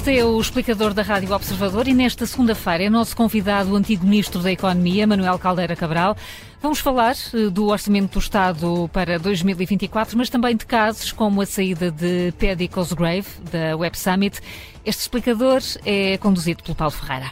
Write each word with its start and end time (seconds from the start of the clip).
Este 0.00 0.16
é 0.16 0.24
o 0.24 0.40
explicador 0.40 0.94
da 0.94 1.02
Rádio 1.02 1.30
Observador 1.34 1.86
e 1.86 1.92
nesta 1.92 2.24
segunda-feira 2.24 2.84
é 2.84 2.88
nosso 2.88 3.14
convidado 3.14 3.72
o 3.72 3.76
antigo 3.76 4.06
Ministro 4.06 4.40
da 4.40 4.50
Economia, 4.50 5.06
Manuel 5.06 5.38
Caldeira 5.38 5.76
Cabral. 5.76 6.16
Vamos 6.62 6.78
falar 6.78 7.14
eh, 7.34 7.50
do 7.50 7.66
Orçamento 7.66 8.14
do 8.14 8.18
Estado 8.18 8.88
para 8.94 9.18
2024, 9.18 10.16
mas 10.16 10.30
também 10.30 10.56
de 10.56 10.64
casos 10.64 11.12
como 11.12 11.42
a 11.42 11.46
saída 11.46 11.90
de 11.90 12.32
Paddy 12.40 12.66
Cosgrave, 12.68 13.26
da 13.52 13.76
Web 13.76 13.98
Summit. 13.98 14.40
Este 14.86 15.02
explicador 15.02 15.60
é 15.84 16.16
conduzido 16.16 16.62
pelo 16.62 16.74
Paulo 16.74 16.92
Ferreira. 16.92 17.30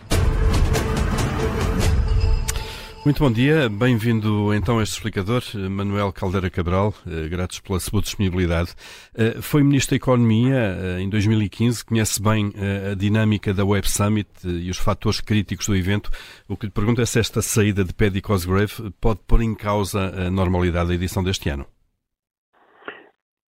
Muito 3.08 3.24
bom 3.24 3.32
dia, 3.32 3.70
bem-vindo 3.70 4.52
então 4.52 4.78
a 4.78 4.82
este 4.82 4.96
explicador, 4.96 5.40
Manuel 5.70 6.12
Caldeira 6.12 6.50
Cabral, 6.50 6.92
eh, 7.06 7.26
gratos 7.26 7.58
pela 7.58 7.80
sua 7.80 8.02
disponibilidade. 8.02 8.74
Eh, 9.16 9.40
foi 9.40 9.62
Ministro 9.62 9.92
da 9.92 9.96
Economia 9.96 10.54
eh, 10.54 11.00
em 11.00 11.08
2015, 11.08 11.86
conhece 11.86 12.22
bem 12.22 12.52
a 12.92 12.94
dinâmica 12.94 13.54
da 13.54 13.64
Web 13.64 13.88
Summit 13.88 14.28
e 14.44 14.68
os 14.68 14.76
fatores 14.76 15.22
críticos 15.22 15.68
do 15.68 15.74
evento. 15.74 16.10
O 16.50 16.54
que 16.54 16.66
lhe 16.66 16.70
pergunto 16.70 17.00
é 17.00 17.06
se 17.06 17.18
esta 17.18 17.40
saída 17.40 17.82
de 17.82 17.94
Paddy 17.94 18.20
Cosgrave 18.20 18.92
pode 19.00 19.20
pôr 19.26 19.40
em 19.40 19.54
causa 19.54 20.12
a 20.26 20.30
normalidade 20.30 20.88
da 20.88 20.94
edição 20.94 21.24
deste 21.24 21.48
ano. 21.48 21.64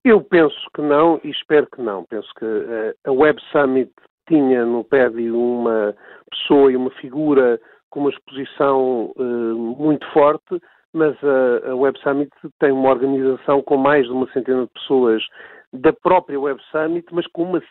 Eu 0.03 0.21
penso 0.23 0.57
que 0.75 0.81
não 0.81 1.21
e 1.23 1.29
espero 1.29 1.67
que 1.67 1.83
não. 1.83 2.03
Penso 2.05 2.27
que 2.39 2.47
a 3.05 3.11
Web 3.11 3.39
Summit 3.51 3.91
tinha 4.27 4.65
no 4.65 4.83
Paddy 4.83 5.29
uma 5.29 5.93
pessoa 6.31 6.71
e 6.71 6.75
uma 6.75 6.89
figura 6.99 7.61
com 7.91 7.99
uma 7.99 8.09
exposição 8.09 9.13
uh, 9.15 9.75
muito 9.77 10.09
forte, 10.11 10.59
mas 10.93 11.15
a, 11.23 11.69
a, 11.71 11.75
Web 11.75 11.99
Summit 11.99 12.31
tem 12.59 12.71
uma 12.71 12.89
organização 12.89 13.61
com 13.61 13.77
mais 13.77 14.05
de 14.05 14.11
uma 14.11 14.29
centena 14.31 14.63
de 14.63 14.71
pessoas 14.73 15.23
da 15.71 15.93
própria 15.93 16.39
Web 16.39 16.59
Summit, 16.71 17.05
mas 17.11 17.27
com, 17.27 17.43
uma, 17.43 17.61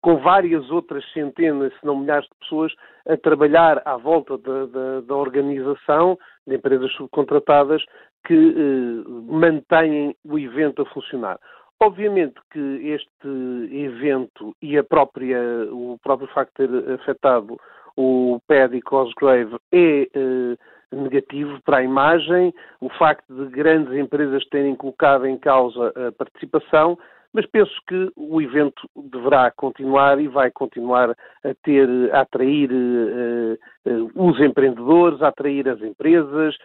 com 0.00 0.18
várias 0.18 0.70
outras 0.70 1.04
centenas, 1.12 1.72
se 1.78 1.84
não 1.84 1.98
milhares 1.98 2.26
de 2.26 2.38
pessoas 2.40 2.72
a 3.06 3.16
trabalhar 3.16 3.82
à 3.84 3.96
volta 3.96 4.38
da, 4.38 4.66
da, 4.66 5.00
da 5.00 5.16
organização, 5.16 6.18
de 6.46 6.54
empresas 6.54 6.92
subcontratadas, 6.92 7.82
que 8.26 8.34
uh, 8.34 9.10
mantêm 9.32 10.14
o 10.24 10.38
evento 10.38 10.82
a 10.82 10.86
funcionar. 10.86 11.38
Obviamente 11.80 12.34
que 12.50 12.58
este 12.58 13.28
evento 13.70 14.54
e 14.60 14.82
própria, 14.82 15.40
o 15.70 15.96
próprio 16.02 16.28
facto 16.34 16.66
de 16.66 16.82
ter 16.82 16.92
afetado 16.94 17.56
o 17.98 18.40
Paddy 18.46 18.80
Cosgrave 18.80 19.56
é 19.72 20.02
eh, 20.02 20.56
negativo 20.92 21.60
para 21.64 21.78
a 21.78 21.82
imagem, 21.82 22.54
o 22.80 22.88
facto 22.90 23.34
de 23.34 23.50
grandes 23.50 23.92
empresas 23.92 24.46
terem 24.50 24.76
colocado 24.76 25.26
em 25.26 25.36
causa 25.36 25.92
a 26.06 26.12
participação, 26.12 26.96
mas 27.32 27.44
penso 27.46 27.74
que 27.88 28.08
o 28.16 28.40
evento 28.40 28.88
deverá 28.96 29.50
continuar 29.50 30.20
e 30.20 30.28
vai 30.28 30.48
continuar 30.48 31.10
a 31.10 31.54
ter, 31.64 31.88
a 32.14 32.20
atrair 32.20 32.70
uh, 32.70 33.58
uh, 33.84 34.10
os 34.14 34.40
empreendedores, 34.40 35.20
a 35.20 35.28
atrair 35.28 35.68
as 35.68 35.82
empresas, 35.82 36.56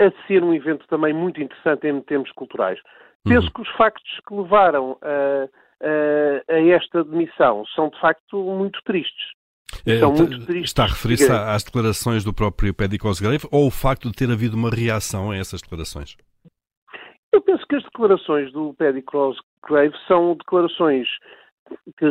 a 0.00 0.10
ser 0.26 0.42
um 0.42 0.54
evento 0.54 0.86
também 0.88 1.12
muito 1.12 1.42
interessante 1.42 1.86
em 1.86 2.00
termos 2.00 2.32
culturais. 2.32 2.80
Uhum. 3.26 3.34
Penso 3.34 3.52
que 3.52 3.60
os 3.60 3.68
factos 3.76 4.20
que 4.26 4.34
levaram 4.34 4.96
a, 5.02 5.46
a, 5.84 6.54
a 6.54 6.60
esta 6.68 7.04
demissão 7.04 7.66
são 7.66 7.90
de 7.90 8.00
facto 8.00 8.42
muito 8.42 8.80
tristes. 8.84 9.38
É, 9.86 10.60
está 10.60 10.84
a 10.84 10.86
referir-se 10.86 11.30
às 11.30 11.64
declarações 11.64 12.24
do 12.24 12.34
próprio 12.34 12.74
Paddy 12.74 12.98
Cosgrave 12.98 13.46
ou 13.50 13.66
o 13.66 13.70
facto 13.70 14.08
de 14.08 14.16
ter 14.16 14.30
havido 14.30 14.56
uma 14.56 14.70
reação 14.70 15.30
a 15.30 15.36
essas 15.36 15.60
declarações? 15.60 16.16
Eu 17.32 17.40
penso 17.40 17.64
que 17.66 17.76
as 17.76 17.84
declarações 17.84 18.52
do 18.52 18.74
Paddy 18.74 19.02
Cosgrave 19.02 19.94
são 20.06 20.34
declarações 20.34 21.08
que 21.96 22.06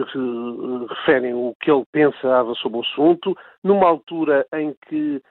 referem 0.89 1.33
o 1.33 1.53
que 1.61 1.69
ele 1.69 1.83
pensava 1.91 2.53
sobre 2.55 2.79
o 2.79 2.81
assunto, 2.81 3.35
numa 3.63 3.87
altura 3.87 4.45
em 4.53 4.73
que 4.87 5.21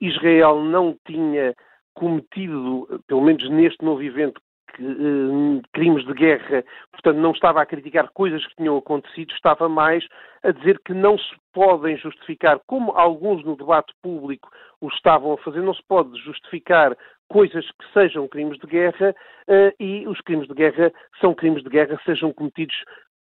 Israel 0.00 0.62
não 0.62 0.96
tinha 1.06 1.54
cometido, 1.94 3.02
pelo 3.06 3.22
menos 3.22 3.48
neste 3.50 3.84
novo 3.84 4.02
evento, 4.02 4.40
uh, 4.80 5.62
crimes 5.72 6.04
de 6.06 6.12
guerra, 6.14 6.64
portanto 6.92 7.16
não 7.16 7.32
estava 7.32 7.62
a 7.62 7.66
criticar 7.66 8.08
coisas 8.10 8.44
que 8.46 8.56
tinham 8.56 8.76
acontecido, 8.76 9.32
estava 9.32 9.68
mais 9.68 10.06
a 10.42 10.50
dizer 10.52 10.80
que 10.84 10.94
não 10.94 11.18
se 11.18 11.34
podem 11.52 11.96
justificar, 11.96 12.60
como 12.66 12.92
alguns 12.92 13.44
no 13.44 13.56
debate 13.56 13.92
público 14.02 14.48
o 14.80 14.88
estavam 14.88 15.32
a 15.32 15.38
fazer, 15.38 15.60
não 15.60 15.74
se 15.74 15.82
pode 15.88 16.16
justificar 16.22 16.96
coisas 17.28 17.64
que 17.70 17.92
sejam 17.92 18.26
crimes 18.28 18.58
de 18.58 18.66
guerra 18.66 19.14
uh, 19.48 19.74
e 19.78 20.06
os 20.06 20.20
crimes 20.20 20.48
de 20.48 20.54
guerra 20.54 20.92
são 21.20 21.34
crimes 21.34 21.62
de 21.62 21.68
guerra, 21.68 22.00
sejam 22.04 22.32
cometidos 22.32 22.76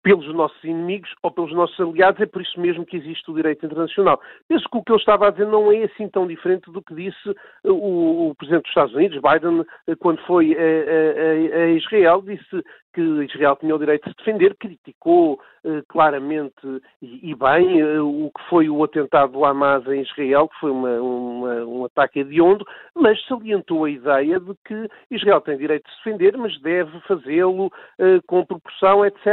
pelos 0.07 0.33
nossos 0.33 0.63
inimigos 0.63 1.13
ou 1.21 1.29
pelos 1.29 1.53
nossos 1.53 1.77
aliados, 1.79 2.21
é 2.21 2.25
por 2.25 2.41
isso 2.41 2.57
mesmo 2.59 2.85
que 2.85 2.95
existe 2.95 3.29
o 3.29 3.35
direito 3.35 3.65
internacional. 3.65 4.21
Penso 4.47 4.65
que 4.69 4.77
o 4.77 4.83
que 4.83 4.91
ele 4.93 4.99
estava 4.99 5.27
a 5.27 5.31
dizer 5.31 5.47
não 5.47 5.69
é 5.69 5.83
assim 5.83 6.07
tão 6.07 6.25
diferente 6.25 6.71
do 6.71 6.81
que 6.81 6.95
disse 6.95 7.29
uh, 7.29 7.73
o, 7.73 8.29
o 8.29 8.35
Presidente 8.35 8.63
dos 8.63 8.69
Estados 8.69 8.95
Unidos, 8.95 9.19
Biden, 9.21 9.59
uh, 9.59 9.97
quando 9.99 10.21
foi 10.21 10.55
a, 10.55 11.59
a, 11.59 11.63
a 11.63 11.69
Israel, 11.71 12.21
disse 12.21 12.63
que 12.97 13.25
Israel 13.25 13.55
tinha 13.57 13.75
o 13.75 13.77
direito 13.77 14.05
de 14.05 14.09
se 14.09 14.17
defender, 14.17 14.55
criticou 14.55 15.39
eh, 15.63 15.83
claramente 15.87 16.55
e, 16.99 17.29
e 17.29 17.35
bem 17.35 17.79
eh, 17.79 18.01
o 18.01 18.31
que 18.35 18.43
foi 18.49 18.67
o 18.67 18.83
atentado 18.83 19.33
do 19.33 19.45
Hamas 19.45 19.85
em 19.85 20.01
Israel, 20.01 20.49
que 20.49 20.59
foi 20.59 20.71
uma, 20.71 20.99
uma, 20.99 21.55
um 21.65 21.85
ataque 21.85 22.21
hediondo, 22.21 22.65
mas 22.95 23.23
salientou 23.27 23.85
a 23.85 23.91
ideia 23.91 24.39
de 24.39 24.51
que 24.65 24.89
Israel 25.11 25.41
tem 25.41 25.57
direito 25.57 25.85
de 25.85 25.91
se 25.91 25.97
defender, 25.97 26.35
mas 26.37 26.59
deve 26.61 26.99
fazê-lo 27.01 27.71
eh, 27.99 28.19
com 28.25 28.43
proporção, 28.43 29.05
etc. 29.05 29.27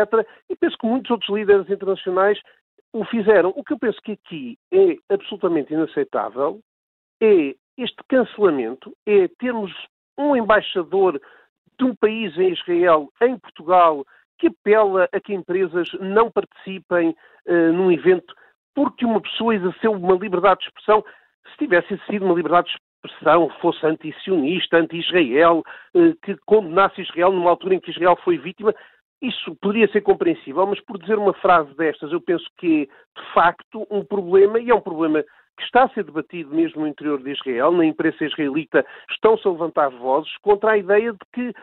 E 0.50 0.56
penso 0.56 0.76
que 0.76 0.86
muitos 0.86 1.10
outros 1.10 1.34
líderes 1.34 1.70
internacionais 1.70 2.38
o 2.92 3.02
fizeram. 3.06 3.50
O 3.56 3.64
que 3.64 3.72
eu 3.72 3.78
penso 3.78 3.98
que 4.02 4.12
aqui 4.12 4.58
é 4.70 4.96
absolutamente 5.08 5.72
inaceitável 5.72 6.60
é 7.18 7.54
este 7.78 7.96
cancelamento, 8.10 8.94
é 9.06 9.26
termos 9.38 9.72
um 10.18 10.36
embaixador 10.36 11.18
de 11.78 11.84
um 11.84 11.94
país 11.94 12.36
em 12.38 12.52
Israel, 12.52 13.10
em 13.20 13.38
Portugal, 13.38 14.04
que 14.38 14.48
apela 14.48 15.08
a 15.12 15.20
que 15.20 15.34
empresas 15.34 15.88
não 16.00 16.30
participem 16.30 17.10
uh, 17.46 17.72
num 17.72 17.90
evento 17.90 18.34
porque 18.74 19.04
uma 19.04 19.20
pessoa 19.20 19.54
exerceu 19.54 19.92
uma 19.92 20.16
liberdade 20.16 20.60
de 20.60 20.66
expressão. 20.66 21.04
Se 21.52 21.58
tivesse 21.58 21.96
sido 22.10 22.24
uma 22.24 22.34
liberdade 22.34 22.68
de 22.68 22.76
expressão, 23.08 23.48
fosse 23.60 23.86
anti-sionista, 23.86 24.78
anti-Israel, 24.78 25.62
uh, 25.94 26.14
que 26.22 26.36
condenasse 26.44 27.02
Israel 27.02 27.32
numa 27.32 27.50
altura 27.50 27.74
em 27.74 27.80
que 27.80 27.90
Israel 27.90 28.18
foi 28.24 28.36
vítima, 28.36 28.74
isso 29.22 29.54
poderia 29.56 29.90
ser 29.90 30.02
compreensível, 30.02 30.66
mas 30.66 30.80
por 30.80 30.98
dizer 30.98 31.18
uma 31.18 31.32
frase 31.34 31.74
destas, 31.76 32.12
eu 32.12 32.20
penso 32.20 32.44
que 32.58 32.82
é, 32.82 33.20
de 33.20 33.32
facto, 33.32 33.86
um 33.90 34.04
problema, 34.04 34.58
e 34.58 34.68
é 34.68 34.74
um 34.74 34.80
problema 34.80 35.24
que 35.56 35.62
está 35.64 35.84
a 35.84 35.88
ser 35.90 36.04
debatido 36.04 36.54
mesmo 36.54 36.82
no 36.82 36.88
interior 36.88 37.22
de 37.22 37.32
Israel, 37.32 37.72
na 37.72 37.84
imprensa 37.84 38.24
israelita 38.24 38.84
estão-se 39.10 39.46
a 39.46 39.50
levantar 39.50 39.88
vozes 39.90 40.36
contra 40.38 40.72
a 40.72 40.78
ideia 40.78 41.12
de 41.12 41.18
que 41.32 41.54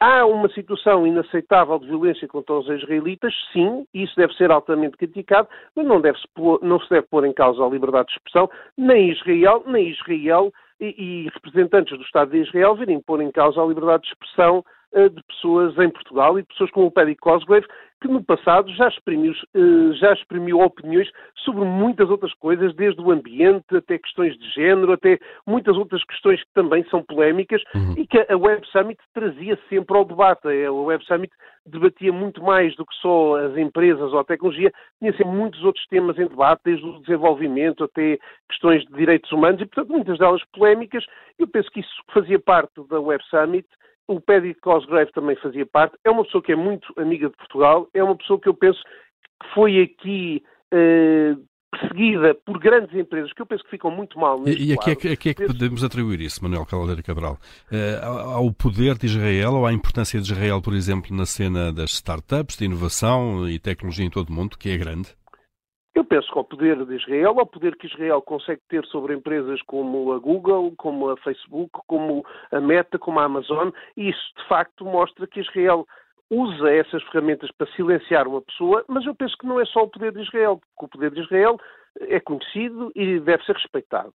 há 0.00 0.26
uma 0.26 0.48
situação 0.50 1.06
inaceitável 1.06 1.78
de 1.78 1.86
violência 1.86 2.28
contra 2.28 2.54
os 2.54 2.68
israelitas, 2.68 3.32
sim, 3.52 3.86
isso 3.94 4.14
deve 4.16 4.34
ser 4.34 4.50
altamente 4.50 4.96
criticado, 4.96 5.48
mas 5.74 5.86
não, 5.86 6.00
deve 6.00 6.18
-se 6.18 6.28
pôr, 6.34 6.60
não 6.62 6.78
se 6.80 6.90
deve 6.90 7.06
pôr 7.06 7.24
em 7.24 7.32
causa 7.32 7.64
a 7.64 7.68
liberdade 7.68 8.08
de 8.08 8.14
expressão, 8.14 8.50
nem 8.76 9.10
Israel, 9.10 9.62
nem 9.66 9.88
Israel 9.88 10.52
e, 10.80 10.94
e 10.98 11.28
representantes 11.30 11.96
do 11.96 12.04
Estado 12.04 12.30
de 12.30 12.38
Israel 12.38 12.74
virem 12.74 13.00
pôr 13.00 13.20
em 13.22 13.30
causa 13.30 13.62
a 13.62 13.66
liberdade 13.66 14.02
de 14.02 14.08
expressão 14.10 14.64
de 15.08 15.22
pessoas 15.24 15.76
em 15.78 15.90
Portugal 15.90 16.38
e 16.38 16.42
de 16.42 16.48
pessoas 16.48 16.70
como 16.70 16.86
o 16.86 16.90
Paddy 16.90 17.16
Cosgrave, 17.16 17.66
que 18.00 18.08
no 18.08 18.22
passado 18.22 18.70
já 18.74 18.88
exprimiu, 18.88 19.32
uh, 19.32 19.92
já 19.94 20.12
exprimiu 20.12 20.60
opiniões 20.60 21.10
sobre 21.36 21.64
muitas 21.64 22.10
outras 22.10 22.34
coisas, 22.34 22.74
desde 22.74 23.00
o 23.00 23.10
ambiente 23.10 23.74
até 23.74 23.98
questões 23.98 24.36
de 24.38 24.50
género, 24.50 24.92
até 24.92 25.18
muitas 25.46 25.74
outras 25.76 26.04
questões 26.04 26.42
que 26.42 26.52
também 26.52 26.84
são 26.90 27.02
polémicas 27.02 27.62
uhum. 27.74 27.94
e 27.96 28.06
que 28.06 28.18
a 28.18 28.36
Web 28.36 28.66
Summit 28.70 29.00
trazia 29.14 29.58
sempre 29.70 29.96
ao 29.96 30.04
debate. 30.04 30.46
A 30.46 30.70
Web 30.70 31.04
Summit 31.06 31.32
debatia 31.66 32.12
muito 32.12 32.42
mais 32.42 32.76
do 32.76 32.84
que 32.84 32.94
só 32.96 33.36
as 33.36 33.56
empresas 33.56 34.12
ou 34.12 34.18
a 34.18 34.24
tecnologia, 34.24 34.70
tinha 34.98 35.12
sempre 35.12 35.32
muitos 35.32 35.64
outros 35.64 35.86
temas 35.86 36.18
em 36.18 36.26
debate, 36.26 36.60
desde 36.64 36.86
o 36.86 37.00
desenvolvimento 37.00 37.84
até 37.84 38.18
questões 38.50 38.84
de 38.84 38.92
direitos 38.92 39.32
humanos 39.32 39.62
e, 39.62 39.66
portanto, 39.66 39.90
muitas 39.90 40.18
delas 40.18 40.42
polémicas. 40.52 41.04
Eu 41.38 41.48
penso 41.48 41.70
que 41.70 41.80
isso 41.80 42.02
fazia 42.12 42.38
parte 42.38 42.86
da 42.88 43.00
Web 43.00 43.24
Summit 43.30 43.66
o 44.08 44.20
Paddy 44.20 44.54
Cosgrave 44.54 45.12
também 45.12 45.36
fazia 45.36 45.66
parte. 45.66 45.96
É 46.04 46.10
uma 46.10 46.24
pessoa 46.24 46.42
que 46.42 46.52
é 46.52 46.56
muito 46.56 46.92
amiga 46.98 47.28
de 47.28 47.36
Portugal. 47.36 47.88
É 47.94 48.02
uma 48.02 48.16
pessoa 48.16 48.40
que 48.40 48.48
eu 48.48 48.54
penso 48.54 48.82
que 48.82 49.54
foi 49.54 49.80
aqui 49.80 50.42
eh, 50.72 51.34
perseguida 51.74 52.34
por 52.34 52.58
grandes 52.58 52.94
empresas, 52.94 53.32
que 53.32 53.42
eu 53.42 53.46
penso 53.46 53.64
que 53.64 53.70
ficam 53.70 53.90
muito 53.90 54.18
mal. 54.18 54.42
E, 54.46 54.70
e 54.70 54.72
a, 54.72 54.76
que 54.76 54.90
é 54.90 55.16
que, 55.16 55.28
é 55.30 55.34
que 55.34 55.46
podemos 55.46 55.82
atribuir 55.82 56.20
isso, 56.20 56.42
Manuel 56.42 56.66
Caldeira 56.66 57.02
Cabral? 57.02 57.38
Uh, 57.70 58.04
ao 58.06 58.52
poder 58.52 58.96
de 58.96 59.06
Israel 59.06 59.54
ou 59.54 59.66
à 59.66 59.72
importância 59.72 60.20
de 60.20 60.32
Israel, 60.32 60.62
por 60.62 60.74
exemplo, 60.74 61.14
na 61.16 61.26
cena 61.26 61.72
das 61.72 61.90
startups, 61.90 62.56
de 62.56 62.64
inovação 62.64 63.48
e 63.48 63.58
tecnologia 63.58 64.04
em 64.04 64.10
todo 64.10 64.30
o 64.30 64.32
mundo, 64.32 64.56
que 64.58 64.70
é 64.70 64.76
grande? 64.76 65.14
Eu 65.94 66.04
penso 66.04 66.30
que 66.32 66.38
ao 66.38 66.44
poder 66.44 66.84
de 66.84 66.96
Israel, 66.96 67.38
ao 67.38 67.46
poder 67.46 67.76
que 67.76 67.86
Israel 67.86 68.20
consegue 68.20 68.60
ter 68.68 68.84
sobre 68.86 69.14
empresas 69.14 69.62
como 69.62 70.12
a 70.12 70.18
Google, 70.18 70.74
como 70.76 71.10
a 71.10 71.16
Facebook, 71.18 71.70
como 71.86 72.24
a 72.50 72.60
Meta, 72.60 72.98
como 72.98 73.20
a 73.20 73.24
Amazon, 73.24 73.70
isso 73.96 74.34
de 74.36 74.48
facto 74.48 74.84
mostra 74.84 75.26
que 75.26 75.40
Israel 75.40 75.86
usa 76.30 76.72
essas 76.72 77.02
ferramentas 77.04 77.50
para 77.52 77.70
silenciar 77.72 78.26
uma 78.26 78.42
pessoa, 78.42 78.84
mas 78.88 79.06
eu 79.06 79.14
penso 79.14 79.36
que 79.38 79.46
não 79.46 79.60
é 79.60 79.64
só 79.66 79.84
o 79.84 79.88
poder 79.88 80.12
de 80.12 80.22
Israel, 80.22 80.60
porque 80.60 80.86
o 80.86 80.88
poder 80.88 81.10
de 81.12 81.20
Israel 81.20 81.60
é 82.00 82.18
conhecido 82.18 82.90
e 82.96 83.20
deve 83.20 83.44
ser 83.44 83.54
respeitado. 83.54 84.12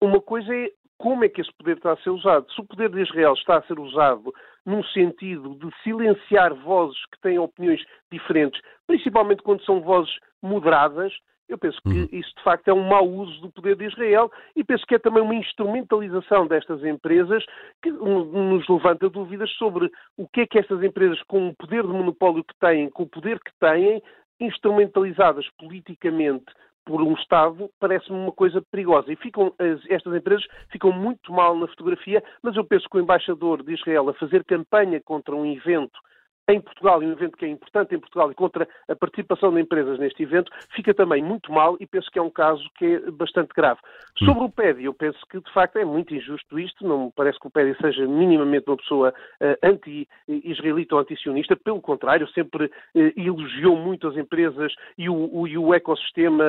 Uma 0.00 0.20
coisa 0.20 0.54
é 0.54 0.70
como 0.98 1.24
é 1.24 1.28
que 1.28 1.40
esse 1.40 1.52
poder 1.54 1.76
está 1.76 1.92
a 1.92 1.96
ser 1.98 2.10
usado. 2.10 2.50
Se 2.52 2.60
o 2.60 2.64
poder 2.64 2.90
de 2.90 3.00
Israel 3.00 3.32
está 3.34 3.58
a 3.58 3.62
ser 3.62 3.78
usado 3.78 4.32
num 4.66 4.82
sentido 4.84 5.54
de 5.54 5.70
silenciar 5.82 6.54
vozes 6.54 6.98
que 7.06 7.20
têm 7.20 7.38
opiniões 7.38 7.82
diferentes, 8.10 8.60
principalmente 8.86 9.42
quando 9.42 9.64
são 9.64 9.80
vozes 9.80 10.12
moderadas, 10.42 11.12
eu 11.48 11.56
penso 11.56 11.80
que 11.80 11.88
uhum. 11.88 12.08
isso 12.12 12.34
de 12.36 12.42
facto 12.42 12.68
é 12.68 12.74
um 12.74 12.86
mau 12.86 13.08
uso 13.08 13.40
do 13.40 13.50
poder 13.50 13.74
de 13.74 13.86
Israel 13.86 14.30
e 14.54 14.62
penso 14.62 14.84
que 14.86 14.96
é 14.96 14.98
também 14.98 15.22
uma 15.22 15.34
instrumentalização 15.34 16.46
destas 16.46 16.84
empresas 16.84 17.42
que 17.82 17.90
nos 17.90 18.68
levanta 18.68 19.08
dúvidas 19.08 19.50
sobre 19.52 19.90
o 20.16 20.28
que 20.28 20.42
é 20.42 20.46
que 20.46 20.58
estas 20.58 20.82
empresas, 20.82 21.22
com 21.22 21.48
o 21.48 21.56
poder 21.56 21.82
de 21.82 21.88
monopólio 21.88 22.44
que 22.44 22.54
têm, 22.60 22.90
com 22.90 23.04
o 23.04 23.08
poder 23.08 23.40
que 23.40 23.52
têm, 23.58 24.02
instrumentalizadas 24.40 25.46
politicamente 25.58 26.44
por 26.88 27.02
um 27.02 27.12
Estado 27.12 27.70
parece-me 27.78 28.18
uma 28.18 28.32
coisa 28.32 28.62
perigosa. 28.70 29.12
E 29.12 29.16
ficam, 29.16 29.52
estas 29.90 30.14
empresas 30.14 30.46
ficam 30.70 30.90
muito 30.90 31.30
mal 31.30 31.54
na 31.54 31.68
fotografia, 31.68 32.24
mas 32.42 32.56
eu 32.56 32.64
penso 32.64 32.88
que 32.88 32.96
o 32.96 33.00
embaixador 33.00 33.62
de 33.62 33.74
Israel 33.74 34.08
a 34.08 34.14
fazer 34.14 34.42
campanha 34.44 34.98
contra 35.04 35.36
um 35.36 35.44
evento 35.44 36.00
em 36.48 36.60
Portugal, 36.60 37.02
e 37.02 37.06
um 37.06 37.12
evento 37.12 37.36
que 37.36 37.44
é 37.44 37.48
importante 37.48 37.94
em 37.94 37.98
Portugal, 37.98 38.30
e 38.30 38.34
contra 38.34 38.66
a 38.88 38.96
participação 38.96 39.52
de 39.52 39.60
empresas 39.60 39.98
neste 39.98 40.22
evento, 40.22 40.50
fica 40.74 40.94
também 40.94 41.22
muito 41.22 41.52
mal 41.52 41.76
e 41.78 41.86
penso 41.86 42.10
que 42.10 42.18
é 42.18 42.22
um 42.22 42.30
caso 42.30 42.64
que 42.76 42.84
é 42.84 43.10
bastante 43.10 43.50
grave. 43.54 43.80
Hum. 44.22 44.26
Sobre 44.26 44.44
o 44.44 44.50
PEDI, 44.50 44.84
eu 44.84 44.94
penso 44.94 45.18
que 45.30 45.40
de 45.40 45.52
facto 45.52 45.76
é 45.76 45.84
muito 45.84 46.14
injusto 46.14 46.58
isto, 46.58 46.86
não 46.86 47.06
me 47.06 47.12
parece 47.14 47.38
que 47.38 47.46
o 47.46 47.50
PEDI 47.50 47.76
seja 47.80 48.06
minimamente 48.06 48.68
uma 48.68 48.76
pessoa 48.76 49.10
uh, 49.10 49.66
anti-israelita 49.66 50.94
ou 50.94 51.00
anti-sionista, 51.02 51.54
pelo 51.56 51.80
contrário, 51.80 52.26
sempre 52.30 52.66
uh, 52.66 52.70
elogiou 53.16 53.76
muito 53.76 54.08
as 54.08 54.16
empresas 54.16 54.72
e 54.96 55.08
o, 55.08 55.14
o, 55.14 55.46
e 55.46 55.58
o 55.58 55.74
ecossistema 55.74 56.44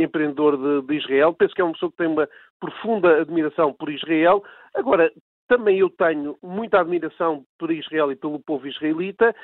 empreendedor 0.00 0.56
de, 0.56 0.86
de 0.86 0.94
Israel. 0.96 1.32
Penso 1.32 1.54
que 1.54 1.60
é 1.60 1.64
uma 1.64 1.72
pessoa 1.72 1.90
que 1.90 1.98
tem 1.98 2.08
uma 2.08 2.28
profunda 2.60 3.20
admiração 3.20 3.72
por 3.72 3.90
Israel. 3.90 4.42
Agora, 4.74 5.10
também 5.48 5.78
eu 5.78 5.90
tenho 5.90 6.36
muita 6.42 6.80
admiração 6.80 7.44
por 7.58 7.70
Israel 7.70 8.10
e 8.10 8.16
pelo 8.16 8.40
povo 8.40 8.66
israelita. 8.66 9.34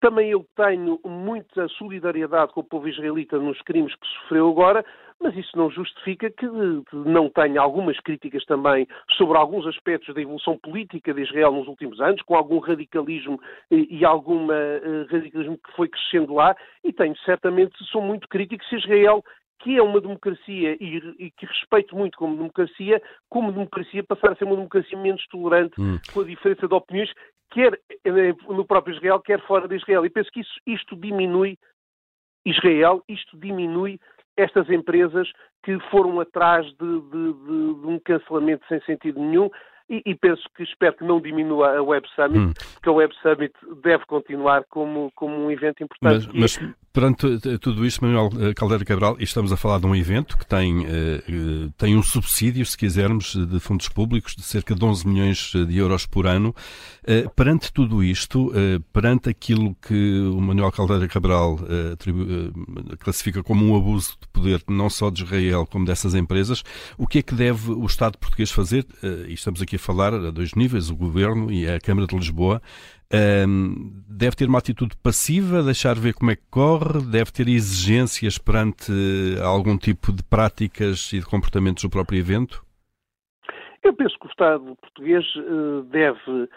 Também 0.00 0.30
eu 0.30 0.46
tenho 0.56 0.98
muita 1.04 1.68
solidariedade 1.68 2.52
com 2.54 2.60
o 2.60 2.64
povo 2.64 2.88
israelita 2.88 3.38
nos 3.38 3.60
crimes 3.62 3.94
que 3.94 4.06
sofreu 4.06 4.48
agora, 4.48 4.82
mas 5.20 5.36
isso 5.36 5.54
não 5.54 5.70
justifica 5.70 6.30
que 6.30 6.46
não 6.94 7.28
tenha 7.28 7.60
algumas 7.60 8.00
críticas 8.00 8.42
também 8.46 8.88
sobre 9.18 9.36
alguns 9.36 9.66
aspectos 9.66 10.14
da 10.14 10.22
evolução 10.22 10.56
política 10.56 11.12
de 11.12 11.20
Israel 11.20 11.52
nos 11.52 11.68
últimos 11.68 12.00
anos, 12.00 12.22
com 12.22 12.34
algum 12.34 12.58
radicalismo 12.58 13.38
e 13.70 14.02
algum 14.02 14.50
eh, 14.50 15.06
radicalismo 15.10 15.58
que 15.58 15.72
foi 15.76 15.88
crescendo 15.88 16.32
lá, 16.32 16.56
e 16.82 16.92
tenho 16.94 17.14
certamente, 17.18 17.76
sou 17.90 18.00
muito 18.00 18.26
crítico 18.28 18.64
se 18.64 18.76
Israel 18.76 19.22
que 19.60 19.76
é 19.76 19.82
uma 19.82 20.00
democracia 20.00 20.76
e, 20.80 20.96
e, 21.18 21.30
que 21.30 21.46
respeito 21.46 21.94
muito 21.94 22.16
como 22.16 22.36
democracia, 22.36 23.00
como 23.28 23.52
democracia 23.52 24.02
passar 24.02 24.32
a 24.32 24.36
ser 24.36 24.44
uma 24.44 24.56
democracia 24.56 24.98
menos 24.98 25.24
tolerante 25.28 25.78
hum. 25.78 25.98
com 26.12 26.20
a 26.20 26.24
diferença 26.24 26.66
de 26.66 26.74
opiniões, 26.74 27.12
quer 27.50 27.78
eh, 28.04 28.34
no 28.48 28.64
próprio 28.64 28.94
Israel, 28.94 29.20
quer 29.20 29.40
fora 29.46 29.68
de 29.68 29.76
Israel. 29.76 30.04
E 30.06 30.10
penso 30.10 30.30
que 30.32 30.40
isso, 30.40 30.54
isto 30.66 30.96
diminui 30.96 31.58
Israel, 32.44 33.02
isto 33.06 33.36
diminui 33.36 34.00
estas 34.36 34.68
empresas 34.70 35.30
que 35.62 35.78
foram 35.90 36.18
atrás 36.20 36.64
de, 36.66 37.00
de, 37.00 37.32
de, 37.32 37.80
de 37.80 37.86
um 37.86 38.00
cancelamento 38.02 38.66
sem 38.66 38.80
sentido 38.82 39.20
nenhum. 39.20 39.50
E, 39.90 40.02
e, 40.06 40.14
penso 40.14 40.42
que 40.56 40.62
espero 40.62 40.96
que 40.96 41.04
não 41.04 41.20
diminua 41.20 41.76
a 41.76 41.82
Web 41.82 42.06
Summit, 42.14 42.38
hum. 42.38 42.52
porque 42.74 42.88
a 42.88 42.92
Web 42.92 43.12
Summit 43.20 43.52
deve 43.82 44.06
continuar 44.06 44.64
como, 44.70 45.10
como 45.16 45.34
um 45.34 45.50
evento 45.50 45.82
importante. 45.82 46.28
Mas, 46.32 46.56
mas 46.56 46.74
perante 46.92 47.58
tudo 47.58 47.86
isto, 47.86 48.04
Manuel 48.04 48.30
eh, 48.40 48.54
Caldeira 48.54 48.84
Cabral, 48.84 49.16
estamos 49.20 49.52
a 49.52 49.56
falar 49.56 49.78
de 49.78 49.86
um 49.86 49.94
evento 49.94 50.36
que 50.36 50.46
tem, 50.46 50.84
eh, 50.84 51.22
eh, 51.28 51.68
tem 51.76 51.96
um 51.96 52.02
subsídio, 52.02 52.66
se 52.66 52.76
quisermos, 52.76 53.34
de 53.34 53.60
fundos 53.60 53.88
públicos 53.88 54.34
de 54.34 54.42
cerca 54.42 54.74
de 54.74 54.84
11 54.84 55.06
milhões 55.06 55.52
de 55.52 55.78
euros 55.78 56.06
por 56.06 56.26
ano. 56.26 56.54
Perante 57.34 57.72
tudo 57.72 58.04
isto, 58.04 58.52
perante 58.92 59.28
aquilo 59.28 59.74
que 59.76 60.20
o 60.32 60.40
Manuel 60.40 60.70
Caldeira 60.70 61.08
Cabral 61.08 61.58
classifica 63.00 63.42
como 63.42 63.64
um 63.64 63.76
abuso 63.76 64.16
de 64.20 64.28
poder 64.28 64.62
não 64.68 64.88
só 64.88 65.10
de 65.10 65.24
Israel 65.24 65.66
como 65.66 65.84
dessas 65.84 66.14
empresas, 66.14 66.62
o 66.96 67.06
que 67.06 67.18
é 67.18 67.22
que 67.22 67.34
deve 67.34 67.72
o 67.72 67.84
Estado 67.86 68.18
português 68.18 68.50
fazer? 68.52 68.86
E 69.26 69.32
estamos 69.32 69.60
aqui 69.60 69.76
a 69.76 69.78
falar 69.80 70.14
a 70.14 70.30
dois 70.30 70.54
níveis, 70.54 70.90
o 70.90 70.96
Governo 70.96 71.50
e 71.50 71.68
a 71.68 71.80
Câmara 71.80 72.06
de 72.06 72.16
Lisboa, 72.16 72.60
um, 73.48 74.02
deve 74.08 74.36
ter 74.36 74.48
uma 74.48 74.58
atitude 74.58 74.96
passiva, 75.02 75.62
deixar 75.62 75.96
ver 75.96 76.14
como 76.14 76.30
é 76.30 76.36
que 76.36 76.44
corre, 76.50 77.00
deve 77.10 77.32
ter 77.32 77.48
exigências 77.48 78.38
perante 78.38 78.92
algum 79.42 79.76
tipo 79.76 80.12
de 80.12 80.22
práticas 80.22 81.12
e 81.12 81.18
de 81.18 81.26
comportamentos 81.26 81.82
do 81.82 81.90
próprio 81.90 82.18
evento? 82.18 82.64
Eu 83.82 83.94
penso 83.94 84.16
que 84.20 84.26
o 84.26 84.30
Estado 84.30 84.76
português 84.76 85.24
uh, 85.36 85.82
deve 85.84 86.48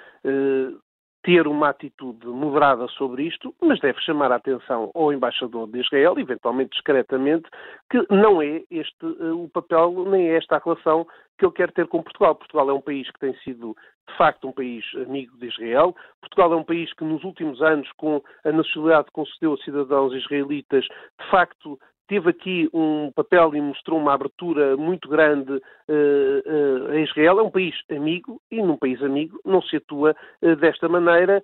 ter 1.24 1.48
uma 1.48 1.70
atitude 1.70 2.28
moderada 2.28 2.86
sobre 2.90 3.24
isto, 3.24 3.56
mas 3.62 3.80
deve 3.80 4.00
chamar 4.02 4.32
a 4.32 4.36
atenção 4.36 4.92
ao 4.94 5.14
embaixador 5.14 5.68
de 5.68 5.80
Israel, 5.80 6.20
eventualmente 6.20 6.72
discretamente, 6.72 7.50
que 7.90 8.06
não 8.14 8.42
é 8.42 8.62
este 8.70 9.06
uh, 9.06 9.44
o 9.44 9.50
papel, 9.50 10.06
nem 10.06 10.30
é 10.30 10.38
esta 10.38 10.58
a 10.58 10.62
relação 10.64 11.08
que 11.38 11.46
ele 11.46 11.54
quer 11.54 11.72
ter 11.72 11.88
com 11.88 12.04
Portugal. 12.04 12.36
Portugal 12.36 12.70
é 12.70 12.74
um 12.74 12.82
país 12.82 13.10
que 13.10 13.20
tem 13.20 13.34
sido, 13.38 13.76
de 14.08 14.18
facto, 14.18 14.48
um 14.48 14.52
país 14.52 14.84
amigo 14.96 15.36
de 15.38 15.48
Israel. 15.48 15.96
Portugal 16.20 16.54
é 16.54 16.56
um 16.58 16.64
país 16.64 16.94
que, 16.94 17.06
nos 17.06 17.24
últimos 17.24 17.62
anos, 17.62 17.90
com 17.94 18.22
a 18.44 18.52
nacionalidade 18.52 19.08
que 19.08 19.14
concedeu 19.14 19.54
a 19.54 19.58
cidadãos 19.58 20.14
israelitas, 20.14 20.84
de 20.84 21.32
facto, 21.32 21.80
teve 22.14 22.30
aqui 22.30 22.70
um 22.72 23.12
papel 23.12 23.56
e 23.56 23.62
mostrou 23.62 24.00
uma 24.00 24.14
abertura 24.14 24.78
muito 24.78 25.10
grande 25.10 25.52
uh, 25.52 25.58
uh, 25.58 26.92
a 26.92 27.00
Israel. 27.00 27.40
É 27.40 27.42
um 27.42 27.50
país 27.50 27.74
amigo 27.90 28.40
e 28.52 28.62
num 28.62 28.78
país 28.78 29.02
amigo 29.02 29.40
não 29.44 29.64
se 29.64 29.78
atua 29.78 30.16
uh, 30.44 30.56
desta 30.58 30.88
maneira, 30.88 31.44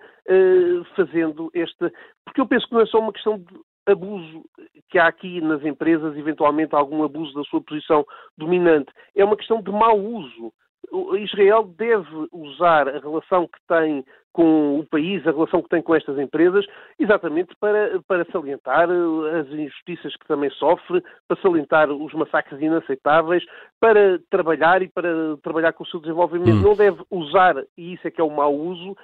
fazendo 0.96 1.50
este. 1.56 1.92
Porque 2.24 2.40
eu 2.40 2.46
penso 2.46 2.68
que 2.68 2.74
não 2.74 2.82
é 2.82 2.86
só 2.86 3.00
uma 3.00 3.12
questão 3.12 3.40
de 3.40 3.48
abuso 3.88 4.46
que 4.92 5.00
há 5.00 5.08
aqui 5.08 5.42
nas 5.42 5.66
empresas, 5.66 6.16
eventualmente 6.16 6.76
algum 6.76 7.04
abuso 7.04 7.34
da 7.34 7.44
sua 7.46 7.62
posição 7.62 8.06
dominante. 8.38 8.92
É 9.16 9.26
uma 9.26 9.38
questão 9.38 9.64
de 9.64 9.72
mau 9.72 9.98
uso. 9.98 10.54
Israel 11.18 11.64
deve 11.78 12.28
usar 12.32 12.88
a 12.88 13.00
relação 13.00 13.48
que 13.48 13.60
tem 13.68 14.04
com 14.32 14.80
o 14.80 14.86
país, 14.86 15.26
a 15.26 15.32
relação 15.32 15.62
que 15.62 15.70
tem 15.70 15.82
com 15.82 15.96
estas 15.96 16.18
empresas, 16.20 16.66
exatamente 17.00 17.56
para, 17.60 18.00
para 18.08 18.26
salientar 18.32 18.88
as 18.90 19.48
injustiças 19.48 20.16
que 20.16 20.28
também 20.28 20.50
sofre, 20.52 21.04
para 21.28 21.42
salientar 21.42 21.90
os 21.90 22.14
massacres 22.14 22.62
inaceitáveis, 22.62 23.44
para 23.80 24.20
trabalhar 24.30 24.82
e 24.82 24.88
para 24.88 25.36
trabalhar 25.44 25.74
com 25.74 25.84
o 25.84 25.88
seu 25.88 26.00
desenvolvimento. 26.00 26.58
Hum. 26.58 26.62
Não 26.62 26.76
deve 26.76 27.02
usar, 27.10 27.56
e 27.78 27.94
isso 27.94 28.08
é 28.08 28.12
que 28.12 28.22
é 28.22 28.24
o 28.24 28.30
mau 28.30 28.56
uso, 28.56 28.96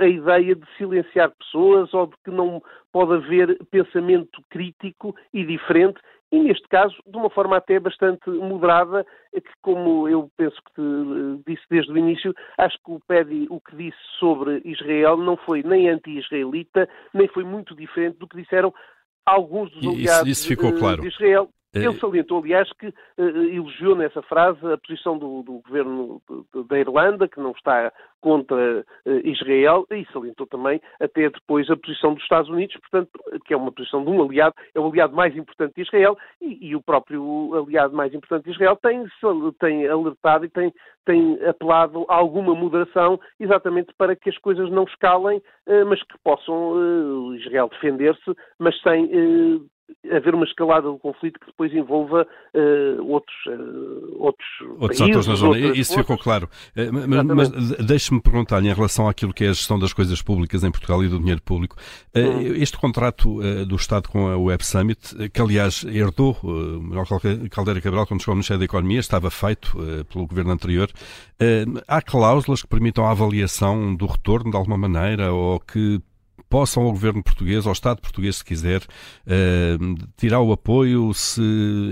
a 0.00 0.06
ideia 0.06 0.54
de 0.54 0.66
silenciar 0.76 1.32
pessoas 1.36 1.92
ou 1.92 2.06
de 2.06 2.14
que 2.24 2.30
não 2.30 2.62
pode 2.92 3.14
haver 3.14 3.58
pensamento 3.70 4.40
crítico 4.48 5.14
e 5.32 5.44
diferente, 5.44 5.98
e 6.30 6.38
neste 6.40 6.66
caso, 6.68 6.94
de 7.06 7.16
uma 7.16 7.30
forma 7.30 7.56
até 7.56 7.78
bastante 7.78 8.28
moderada, 8.28 9.04
que 9.32 9.42
como 9.62 10.08
eu 10.08 10.28
penso 10.36 10.56
que 10.74 10.82
disse 11.46 11.62
desde 11.70 11.92
o 11.92 11.98
início, 11.98 12.34
acho 12.58 12.76
que 12.84 12.90
o 12.90 13.00
PEDI 13.06 13.46
o 13.50 13.60
que 13.60 13.76
disse 13.76 13.98
sobre 14.18 14.60
Israel 14.64 15.16
não 15.16 15.36
foi 15.36 15.62
nem 15.62 15.88
anti-israelita, 15.88 16.88
nem 17.12 17.28
foi 17.28 17.44
muito 17.44 17.74
diferente 17.76 18.18
do 18.18 18.26
que 18.26 18.36
disseram 18.36 18.74
alguns 19.24 19.70
dos 19.72 19.86
aliados 19.86 20.28
isso, 20.28 20.52
isso 20.52 20.78
claro. 20.78 21.02
de 21.02 21.08
Israel. 21.08 21.48
Ele 21.74 21.88
é. 21.88 21.92
salientou, 21.92 22.38
aliás, 22.38 22.70
que 22.74 22.86
uh, 22.86 22.92
elogiou 23.18 23.96
nessa 23.96 24.22
frase 24.22 24.58
a 24.64 24.78
posição 24.78 25.18
do, 25.18 25.42
do 25.42 25.60
governo 25.66 26.22
da 26.68 26.78
Irlanda, 26.78 27.28
que 27.28 27.40
não 27.40 27.50
está 27.50 27.92
contra 28.20 28.80
uh, 28.80 29.10
Israel, 29.24 29.84
e 29.90 30.06
salientou 30.12 30.46
também 30.46 30.80
até 31.00 31.28
depois 31.28 31.68
a 31.68 31.76
posição 31.76 32.14
dos 32.14 32.22
Estados 32.22 32.48
Unidos, 32.48 32.76
portanto, 32.76 33.10
que 33.44 33.52
é 33.52 33.56
uma 33.56 33.72
posição 33.72 34.04
de 34.04 34.10
um 34.10 34.22
aliado, 34.22 34.54
é 34.74 34.80
o 34.80 34.86
aliado 34.86 35.14
mais 35.14 35.36
importante 35.36 35.74
de 35.74 35.82
Israel, 35.82 36.16
e, 36.40 36.68
e 36.68 36.76
o 36.76 36.82
próprio 36.82 37.54
aliado 37.54 37.94
mais 37.94 38.14
importante 38.14 38.44
de 38.44 38.52
Israel 38.52 38.76
tem, 38.76 39.04
tem 39.58 39.86
alertado 39.86 40.44
e 40.44 40.48
tem, 40.48 40.72
tem 41.04 41.38
apelado 41.44 42.06
a 42.08 42.14
alguma 42.14 42.54
moderação, 42.54 43.20
exatamente 43.38 43.92
para 43.98 44.14
que 44.14 44.30
as 44.30 44.38
coisas 44.38 44.70
não 44.70 44.84
escalem, 44.84 45.38
uh, 45.66 45.86
mas 45.86 46.02
que 46.02 46.16
possam 46.22 47.34
Israel 47.34 47.68
defender-se, 47.68 48.34
mas 48.58 48.80
sem 48.80 49.68
haver 50.10 50.34
uma 50.34 50.44
escalada 50.44 50.88
do 50.88 50.98
conflito 50.98 51.38
que 51.40 51.46
depois 51.46 51.72
envolva 51.72 52.26
uh, 52.54 53.04
outros, 53.10 53.36
uh, 53.46 54.16
outros, 54.18 54.48
outros 54.78 54.98
países, 54.98 55.00
atores 55.00 55.26
na 55.26 55.34
zona. 55.34 55.58
Isso 55.76 55.94
ficou 55.94 56.18
claro. 56.18 56.48
Uh, 56.76 57.08
mas, 57.08 57.50
mas 57.50 57.70
deixe-me 57.86 58.20
perguntar-lhe 58.20 58.68
em 58.68 58.72
relação 58.72 59.08
àquilo 59.08 59.32
que 59.32 59.44
é 59.44 59.48
a 59.48 59.52
gestão 59.52 59.78
das 59.78 59.92
coisas 59.92 60.20
públicas 60.22 60.62
em 60.62 60.70
Portugal 60.70 61.02
e 61.02 61.08
do 61.08 61.18
dinheiro 61.18 61.42
público. 61.42 61.76
Hum. 62.14 62.54
Este 62.56 62.78
contrato 62.78 63.40
do 63.66 63.76
Estado 63.76 64.08
com 64.08 64.28
a 64.28 64.36
Web 64.36 64.64
Summit, 64.64 65.30
que 65.30 65.40
aliás 65.40 65.84
herdou 65.84 66.36
Manuel 66.42 67.04
Caldeira 67.50 67.80
Cabral 67.80 68.06
quando 68.06 68.20
chegou 68.20 68.32
ao 68.32 68.36
Ministério 68.36 68.58
da 68.58 68.64
Economia, 68.64 69.00
estava 69.00 69.30
feito 69.30 69.76
pelo 70.12 70.26
governo 70.26 70.52
anterior. 70.52 70.88
há 71.88 72.02
cláusulas 72.02 72.62
que 72.62 72.68
permitam 72.68 73.04
a 73.04 73.10
avaliação 73.10 73.94
do 73.94 74.06
retorno 74.06 74.50
de 74.50 74.56
alguma 74.56 74.76
maneira 74.76 75.32
ou 75.32 75.60
que 75.60 76.00
possam 76.54 76.84
ao 76.84 76.92
governo 76.92 77.20
português, 77.20 77.66
ao 77.66 77.72
Estado 77.72 78.00
português, 78.00 78.36
se 78.36 78.44
quiser, 78.44 78.82
tirar 80.16 80.40
o 80.40 80.52
apoio 80.52 81.12
se 81.12 81.42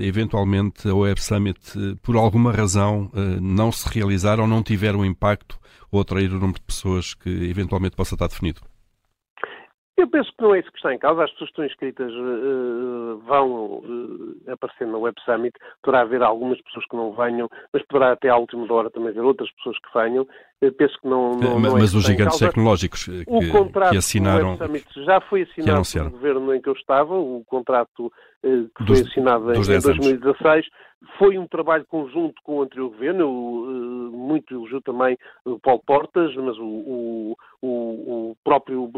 eventualmente 0.04 0.88
a 0.88 0.94
Web 0.94 1.20
Summit, 1.20 1.58
por 2.00 2.14
alguma 2.16 2.52
razão, 2.52 3.10
não 3.42 3.72
se 3.72 3.92
realizar 3.92 4.38
ou 4.38 4.46
não 4.46 4.62
tiver 4.62 4.94
o 4.94 5.04
impacto 5.04 5.58
ou 5.90 6.00
atrair 6.00 6.30
o 6.30 6.38
número 6.38 6.60
de 6.60 6.64
pessoas 6.64 7.12
que 7.12 7.28
eventualmente 7.28 7.96
possa 7.96 8.14
estar 8.14 8.28
definido? 8.28 8.60
Eu 9.96 10.08
penso 10.08 10.32
que 10.36 10.42
não 10.42 10.54
é 10.54 10.60
isso 10.60 10.70
que 10.72 10.78
está 10.78 10.94
em 10.94 10.98
causa. 10.98 11.22
As 11.22 11.30
pessoas 11.32 11.50
que 11.50 11.52
estão 11.52 11.64
inscritas 11.64 12.12
uh, 12.12 13.18
vão 13.26 13.78
uh, 13.78 14.52
aparecer 14.52 14.86
na 14.86 14.98
Web 14.98 15.16
Summit. 15.24 15.52
Poderá 15.82 16.02
haver 16.02 16.22
algumas 16.22 16.60
pessoas 16.62 16.86
que 16.86 16.96
não 16.96 17.12
venham, 17.12 17.48
mas 17.72 17.86
poderá 17.86 18.12
até 18.12 18.28
à 18.28 18.36
última 18.36 18.72
hora 18.72 18.90
também 18.90 19.10
haver 19.10 19.22
outras 19.22 19.50
pessoas 19.52 19.76
que 19.78 19.98
venham. 19.98 20.26
Eu 20.62 20.72
penso 20.72 20.96
que 21.00 21.08
não. 21.08 21.32
não, 21.32 21.58
mas, 21.58 21.72
não 21.72 21.76
é 21.76 21.80
mas 21.80 21.92
os 21.92 22.04
gigantes 22.04 22.38
tecnológicos 22.38 23.04
que, 23.04 23.24
o 23.26 23.50
contrato 23.50 23.90
que 23.90 23.96
assinaram. 23.96 24.56
Já 25.04 25.20
foi 25.22 25.42
assinado 25.42 25.82
pelo 25.92 26.10
governo 26.10 26.54
em 26.54 26.62
que 26.62 26.68
eu 26.68 26.74
estava. 26.74 27.14
O 27.14 27.42
contrato 27.44 28.06
uh, 28.06 28.70
que 28.76 28.84
dos, 28.84 29.00
foi 29.00 29.08
assinado 29.08 29.52
em, 29.52 29.60
em 29.60 29.80
2016 29.80 30.66
foi 31.18 31.36
um 31.36 31.48
trabalho 31.48 31.84
conjunto 31.86 32.40
com 32.44 32.58
o 32.58 32.62
anterior 32.62 32.90
governo. 32.90 33.20
Eu, 33.20 34.02
muito 34.32 34.54
elogio 34.54 34.80
também 34.80 35.18
o 35.44 35.58
Paulo 35.58 35.82
Portas, 35.84 36.34
mas 36.36 36.56
o, 36.58 36.64
o, 36.64 37.36
o 37.62 38.36
próprio, 38.42 38.90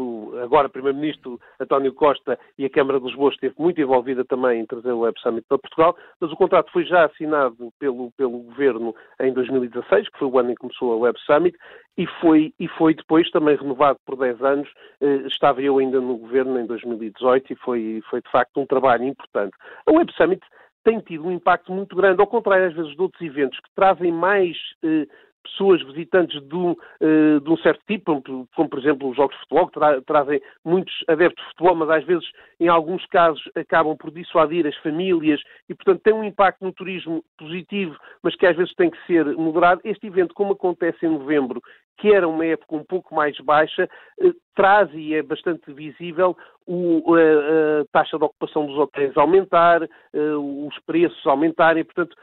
agora 0.43 0.69
Primeiro-Ministro 0.69 1.39
António 1.59 1.93
Costa 1.93 2.39
e 2.57 2.65
a 2.65 2.69
Câmara 2.69 2.99
de 2.99 3.07
Lisboa 3.07 3.31
esteve 3.31 3.55
muito 3.57 3.81
envolvida 3.81 4.23
também 4.23 4.61
em 4.61 4.65
trazer 4.65 4.91
o 4.91 4.99
Web 4.99 5.19
Summit 5.19 5.45
para 5.47 5.57
Portugal, 5.57 5.95
mas 6.19 6.31
o 6.31 6.35
contrato 6.35 6.71
foi 6.71 6.85
já 6.85 7.05
assinado 7.05 7.71
pelo, 7.79 8.11
pelo 8.11 8.39
Governo 8.39 8.95
em 9.19 9.33
2016, 9.33 10.09
que 10.09 10.19
foi 10.19 10.27
o 10.27 10.39
ano 10.39 10.51
em 10.51 10.55
que 10.55 10.61
começou 10.61 10.93
a 10.93 10.97
Web 10.97 11.19
Summit, 11.25 11.54
e 11.97 12.05
foi, 12.19 12.53
e 12.59 12.67
foi 12.67 12.93
depois 12.93 13.29
também 13.31 13.55
renovado 13.55 13.99
por 14.05 14.17
10 14.17 14.41
anos. 14.41 14.69
Eh, 15.01 15.27
estava 15.27 15.61
eu 15.61 15.77
ainda 15.77 16.01
no 16.01 16.17
Governo 16.17 16.59
em 16.59 16.65
2018 16.65 17.53
e 17.53 17.55
foi, 17.55 18.01
foi 18.09 18.21
de 18.21 18.29
facto 18.29 18.59
um 18.59 18.65
trabalho 18.65 19.05
importante. 19.05 19.55
A 19.87 19.91
Web 19.91 20.11
Summit 20.13 20.41
tem 20.83 20.99
tido 20.99 21.25
um 21.25 21.31
impacto 21.31 21.71
muito 21.71 21.95
grande, 21.95 22.21
ao 22.21 22.27
contrário, 22.27 22.67
às 22.67 22.73
vezes, 22.73 22.95
de 22.95 23.01
outros 23.01 23.21
eventos 23.21 23.59
que 23.59 23.69
trazem 23.75 24.11
mais 24.11 24.57
eh, 24.83 25.07
pessoas 25.45 25.81
visitantes 25.83 26.41
de 26.47 26.55
um, 26.55 26.71
uh, 26.71 27.39
de 27.39 27.49
um, 27.49 27.57
certo 27.57 27.81
tipo, 27.87 28.21
como 28.55 28.69
por 28.69 28.79
exemplo 28.79 29.09
os 29.09 29.15
jogos 29.15 29.35
de 29.35 29.41
futebol, 29.41 29.67
que 29.67 29.73
tra 29.73 30.01
trazem 30.01 30.41
muitos 30.63 30.93
adeptos 31.07 31.43
de 31.43 31.49
futebol, 31.51 31.75
mas 31.75 31.89
às 31.89 32.03
vezes, 32.05 32.25
em 32.59 32.67
alguns 32.67 33.05
casos, 33.07 33.41
acabam 33.55 33.95
por 33.95 34.11
dissuadir 34.11 34.65
as 34.65 34.75
famílias 34.77 35.41
e, 35.69 35.75
portanto, 35.75 36.01
tem 36.01 36.13
um 36.13 36.23
impacto 36.23 36.63
no 36.63 36.73
turismo 36.73 37.23
positivo, 37.37 37.95
mas 38.23 38.35
que 38.35 38.45
às 38.45 38.55
vezes 38.55 38.73
tem 38.75 38.89
que 38.89 39.05
ser 39.05 39.25
moderado. 39.35 39.81
Este 39.83 40.07
evento, 40.07 40.33
como 40.33 40.53
acontece 40.53 41.05
em 41.05 41.09
novembro, 41.09 41.61
que 41.97 42.13
era 42.13 42.27
uma 42.27 42.45
época 42.45 42.75
um 42.75 42.83
pouco 42.83 43.15
mais 43.15 43.37
baixa, 43.39 43.89
uh, 44.21 44.33
traz 44.55 44.89
e 44.93 45.13
é 45.13 45.21
bastante 45.21 45.71
visível 45.73 46.35
o, 46.67 47.13
a, 47.13 47.81
a, 47.81 47.85
taxa 47.91 48.17
de 48.17 48.23
ocupação 48.23 48.65
dos 48.65 48.75
hotéis 48.75 49.15
aumentar, 49.15 49.87
os 50.13 50.79
preços 50.85 51.23
aumentarem, 51.27 51.83
portanto, 51.83 52.15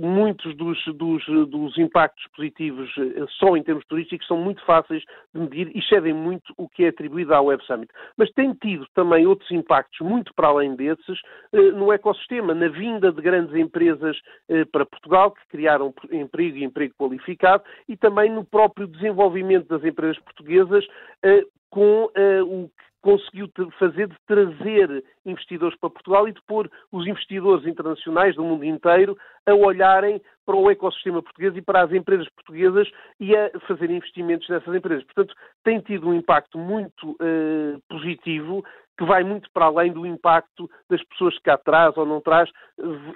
muitos 0.00 0.56
dos, 0.56 0.82
dos, 0.94 1.22
dos, 1.50 1.76
impactos 1.76 2.24
positivos 2.34 2.90
só 3.38 3.54
em 3.54 3.62
termos 3.62 3.84
turísticos 3.84 4.26
são 4.26 4.38
muito 4.38 4.64
fáceis 4.64 5.02
de 5.34 5.40
medir 5.40 5.70
e 5.74 5.80
excedem 5.80 6.14
muito 6.14 6.54
o 6.56 6.68
que 6.68 6.84
é 6.84 6.88
atribuído 6.88 7.34
à 7.34 7.40
Web 7.42 7.62
Summit. 7.66 7.92
Mas 8.16 8.30
tem 8.30 8.54
tido 8.54 8.86
também 8.94 9.26
outros 9.26 9.50
impactos 9.50 10.00
muito 10.00 10.32
para 10.34 10.48
além 10.48 10.74
desses 10.74 11.20
no 11.52 11.92
ecossistema, 11.92 12.54
na 12.54 12.68
vinda 12.68 13.12
de 13.12 13.20
grandes 13.20 13.54
empresas 13.54 14.16
para 14.72 14.86
Portugal 14.86 15.32
que 15.32 15.46
criaram 15.50 15.92
emprego 16.10 16.56
e 16.56 16.64
emprego 16.64 16.94
qualificado 16.98 17.62
e 17.86 17.96
também 17.96 18.30
no 18.30 18.44
próprio 18.44 18.86
desenvolvimento 18.86 19.11
das 19.68 19.84
empresas 19.84 20.18
portuguesas 20.20 20.86
com 21.70 22.04
uh, 22.04 22.44
o 22.44 22.68
que 22.68 22.92
conseguiu 23.02 23.48
fazer 23.78 24.06
de 24.06 24.16
trazer 24.26 25.04
investidores 25.26 25.76
para 25.78 25.90
Portugal 25.90 26.28
e 26.28 26.32
de 26.32 26.40
pôr 26.46 26.70
os 26.92 27.06
investidores 27.06 27.66
internacionais 27.66 28.36
do 28.36 28.44
mundo 28.44 28.64
inteiro 28.64 29.18
a 29.44 29.52
olharem 29.54 30.22
para 30.46 30.56
o 30.56 30.70
ecossistema 30.70 31.22
português 31.22 31.56
e 31.56 31.62
para 31.62 31.82
as 31.82 31.92
empresas 31.92 32.28
portuguesas 32.30 32.88
e 33.18 33.36
a 33.36 33.50
fazer 33.66 33.90
investimentos 33.90 34.48
nessas 34.48 34.74
empresas. 34.74 35.04
Portanto, 35.04 35.34
tem 35.64 35.80
tido 35.80 36.08
um 36.08 36.14
impacto 36.14 36.56
muito 36.56 37.10
uh, 37.12 37.80
positivo 37.88 38.64
que 39.02 39.08
vai 39.08 39.24
muito 39.24 39.50
para 39.52 39.66
além 39.66 39.92
do 39.92 40.06
impacto 40.06 40.70
das 40.88 41.02
pessoas 41.04 41.34
que 41.36 41.42
cá 41.42 41.58
traz 41.58 41.96
ou 41.96 42.06
não 42.06 42.20
traz, 42.20 42.48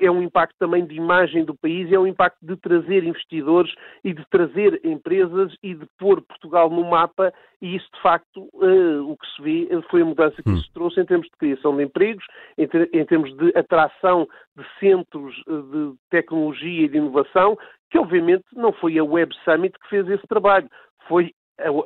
é 0.00 0.10
um 0.10 0.20
impacto 0.20 0.56
também 0.58 0.84
de 0.84 0.96
imagem 0.96 1.44
do 1.44 1.54
país, 1.54 1.92
é 1.92 1.98
um 1.98 2.08
impacto 2.08 2.38
de 2.42 2.56
trazer 2.56 3.04
investidores 3.04 3.72
e 4.02 4.12
de 4.12 4.24
trazer 4.28 4.80
empresas 4.84 5.54
e 5.62 5.74
de 5.74 5.86
pôr 5.96 6.20
Portugal 6.22 6.68
no 6.68 6.90
mapa. 6.90 7.32
E 7.62 7.76
isso, 7.76 7.88
de 7.94 8.02
facto, 8.02 8.48
uh, 8.54 9.10
o 9.10 9.16
que 9.16 9.26
se 9.28 9.42
vê 9.42 9.82
foi 9.88 10.02
a 10.02 10.04
mudança 10.04 10.42
que 10.42 10.50
hum. 10.50 10.56
isso 10.56 10.70
trouxe 10.74 11.00
em 11.00 11.06
termos 11.06 11.28
de 11.28 11.36
criação 11.38 11.76
de 11.76 11.84
empregos, 11.84 12.24
em, 12.58 12.66
ter, 12.66 12.90
em 12.92 13.04
termos 13.04 13.34
de 13.36 13.56
atração 13.56 14.26
de 14.56 14.64
centros 14.80 15.34
eh, 15.46 15.52
de 15.52 15.94
tecnologia 16.10 16.86
e 16.86 16.88
de 16.88 16.96
inovação, 16.96 17.56
que 17.90 17.98
obviamente 17.98 18.44
não 18.54 18.72
foi 18.72 18.98
a 18.98 19.04
Web 19.04 19.32
Summit 19.44 19.78
que 19.78 19.88
fez 19.88 20.08
esse 20.08 20.26
trabalho, 20.26 20.68
foi 21.06 21.32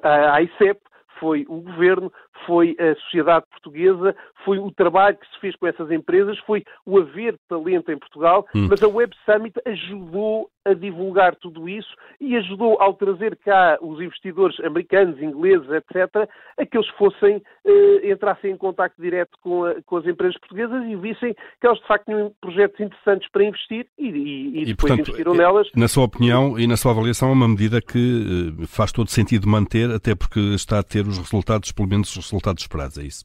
a, 0.03 0.35
a 0.35 0.43
ICEP, 0.43 0.81
foi 1.21 1.45
o 1.49 1.61
governo, 1.61 2.11
foi 2.47 2.75
a 2.81 2.95
sociedade 3.03 3.45
portuguesa, 3.51 4.17
foi 4.45 4.59
o 4.59 4.73
trabalho 4.73 5.17
que 5.17 5.27
se 5.27 5.39
fez 5.41 5.55
com 5.57 5.67
essas 5.67 5.91
empresas, 5.91 6.39
foi 6.41 6.65
o 6.87 6.99
haver 6.99 7.37
talento 7.49 7.93
em 7.93 7.99
Portugal, 7.99 8.47
hum. 8.55 8.67
mas 8.69 8.83
a 8.83 8.89
Web 8.89 9.15
Summit 9.27 9.55
ajudou 9.67 10.51
a 10.65 10.75
divulgar 10.75 11.37
tudo 11.37 11.69
isso 11.69 11.89
e 12.21 12.37
ajudou 12.37 12.81
ao 12.81 12.95
trazer 12.95 13.37
cá 13.37 13.79
os 13.81 14.01
investidores 14.01 14.59
americanos, 14.61 15.21
ingleses, 15.21 15.69
etc., 15.71 16.29
a 16.59 16.67
que 16.67 16.77
eles 16.77 16.89
fossem, 16.99 17.43
eh, 17.65 18.11
entrassem 18.11 18.53
em 18.53 18.57
contato 18.57 18.93
direto 18.99 19.39
com, 19.41 19.65
a, 19.65 19.81
com, 19.83 19.97
as 19.97 20.07
empresas 20.07 20.39
portuguesas 20.39 20.85
e 20.87 20.97
vissem 20.97 21.35
que 21.35 21.67
elas 21.67 21.79
de 21.79 21.87
facto 21.87 22.05
tinham 22.05 22.33
projetos 22.43 22.79
interessantes 22.79 23.31
para 23.31 23.45
investir 23.45 23.87
e, 23.99 24.09
e, 24.09 24.63
e 24.63 24.65
depois 24.67 24.91
portanto, 24.91 25.09
investiram 25.09 25.35
nelas. 25.35 25.69
Na 25.75 25.89
sua 25.89 26.05
opinião 26.05 26.59
e 26.59 26.67
na 26.67 26.77
sua 26.77 26.93
avaliação, 26.93 27.31
é 27.31 27.33
uma 27.33 27.49
medida 27.49 27.81
que 27.81 28.59
eh, 28.61 28.67
faz 28.67 28.93
todo 28.93 29.09
sentido 29.09 29.49
manter, 29.49 29.91
até 29.91 30.15
porque 30.15 30.41
está 30.55 30.79
a 30.79 30.83
ter 30.83 31.07
os 31.11 31.19
resultados, 31.19 31.73
pelo 31.73 31.89
menos 31.89 32.11
os 32.11 32.25
resultados 32.25 32.63
esperados, 32.63 32.99
é 32.99 33.03
isso? 33.03 33.25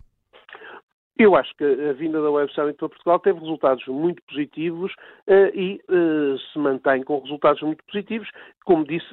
Eu 1.18 1.36
acho 1.36 1.56
que 1.56 1.63
a 1.63 1.94
vinda 1.94 2.22
da 2.22 2.30
Web 2.30 2.51
Summit 2.54 2.77
para 2.77 2.89
Portugal 2.89 3.20
teve 3.20 3.39
resultados 3.39 3.86
muito 3.88 4.22
positivos 4.24 4.92
uh, 5.27 5.58
e 5.58 5.82
uh, 5.89 6.38
se 6.38 6.60
mantém 6.60 7.04
com 7.04 7.20
resultados 7.20 7.62
muito 7.62 7.84
positivos. 7.86 8.30
Como 8.65 8.86
disse, 8.86 9.08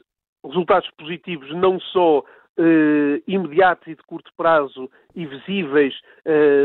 resultados 0.45 0.91
positivos 0.99 1.49
não 1.55 1.79
só 1.79 2.19
uh, 2.19 3.23
imediatos 3.29 3.87
e 3.87 3.95
de 3.95 4.03
curto 4.03 4.33
prazo 4.37 4.91
e 5.15 5.27
visíveis 5.27 5.95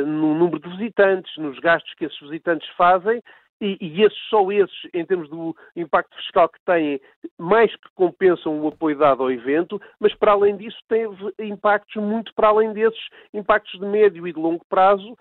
no 0.06 0.36
número 0.36 0.60
de 0.60 0.70
visitantes, 0.78 1.36
nos 1.38 1.60
gastos 1.60 1.94
que 1.96 2.06
esses 2.06 2.20
visitantes 2.22 2.68
fazem, 2.78 3.22
e, 3.60 3.78
e 3.82 4.04
esses, 4.04 4.18
só 4.30 4.52
esses, 4.52 4.76
em 4.94 5.06
termos 5.06 5.30
do 5.30 5.56
impacto 5.76 6.16
fiscal 6.18 6.50
que 6.50 6.60
têm, 6.66 7.00
mais 7.38 7.76
que 7.76 7.90
compensam 7.96 8.60
o 8.62 8.68
apoio 8.68 8.98
dado 8.98 9.24
ao 9.24 9.32
evento, 9.32 9.82
mas 10.00 10.14
para 10.16 10.34
além 10.34 10.56
disso 10.58 10.78
teve 10.88 11.16
impactos 11.40 12.02
muito 12.02 12.34
para 12.34 12.50
além 12.50 12.74
desses 12.74 13.10
impactos 13.34 13.80
de 13.80 13.86
médio 13.86 14.28
e 14.28 14.34
de 14.34 14.40
longo 14.40 14.64
prazo, 14.70 15.18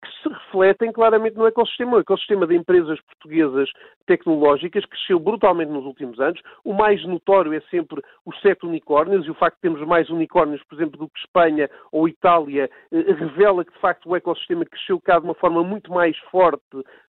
que 0.00 0.22
se 0.22 0.28
refletem 0.28 0.92
claramente 0.92 1.36
no 1.36 1.46
ecossistema. 1.46 1.96
O 1.96 2.00
ecossistema 2.00 2.46
de 2.46 2.54
empresas 2.54 3.00
portuguesas 3.02 3.68
tecnológicas 4.06 4.84
cresceu 4.86 5.18
brutalmente 5.18 5.70
nos 5.70 5.84
últimos 5.84 6.18
anos. 6.20 6.40
O 6.64 6.72
mais 6.72 7.04
notório 7.04 7.52
é 7.52 7.60
sempre 7.62 8.02
os 8.24 8.40
sete 8.40 8.64
unicórnios, 8.64 9.26
e 9.26 9.30
o 9.30 9.34
facto 9.34 9.56
de 9.56 9.62
termos 9.62 9.86
mais 9.86 10.08
unicórnios, 10.08 10.62
por 10.64 10.76
exemplo, 10.76 10.98
do 10.98 11.08
que 11.08 11.18
Espanha 11.18 11.68
ou 11.90 12.08
Itália, 12.08 12.70
eh, 12.92 13.12
revela 13.12 13.64
que, 13.64 13.72
de 13.72 13.80
facto, 13.80 14.08
o 14.08 14.16
ecossistema 14.16 14.64
cresceu 14.64 15.00
cá 15.00 15.18
de 15.18 15.24
uma 15.24 15.34
forma 15.34 15.62
muito 15.62 15.92
mais 15.92 16.16
forte 16.30 16.62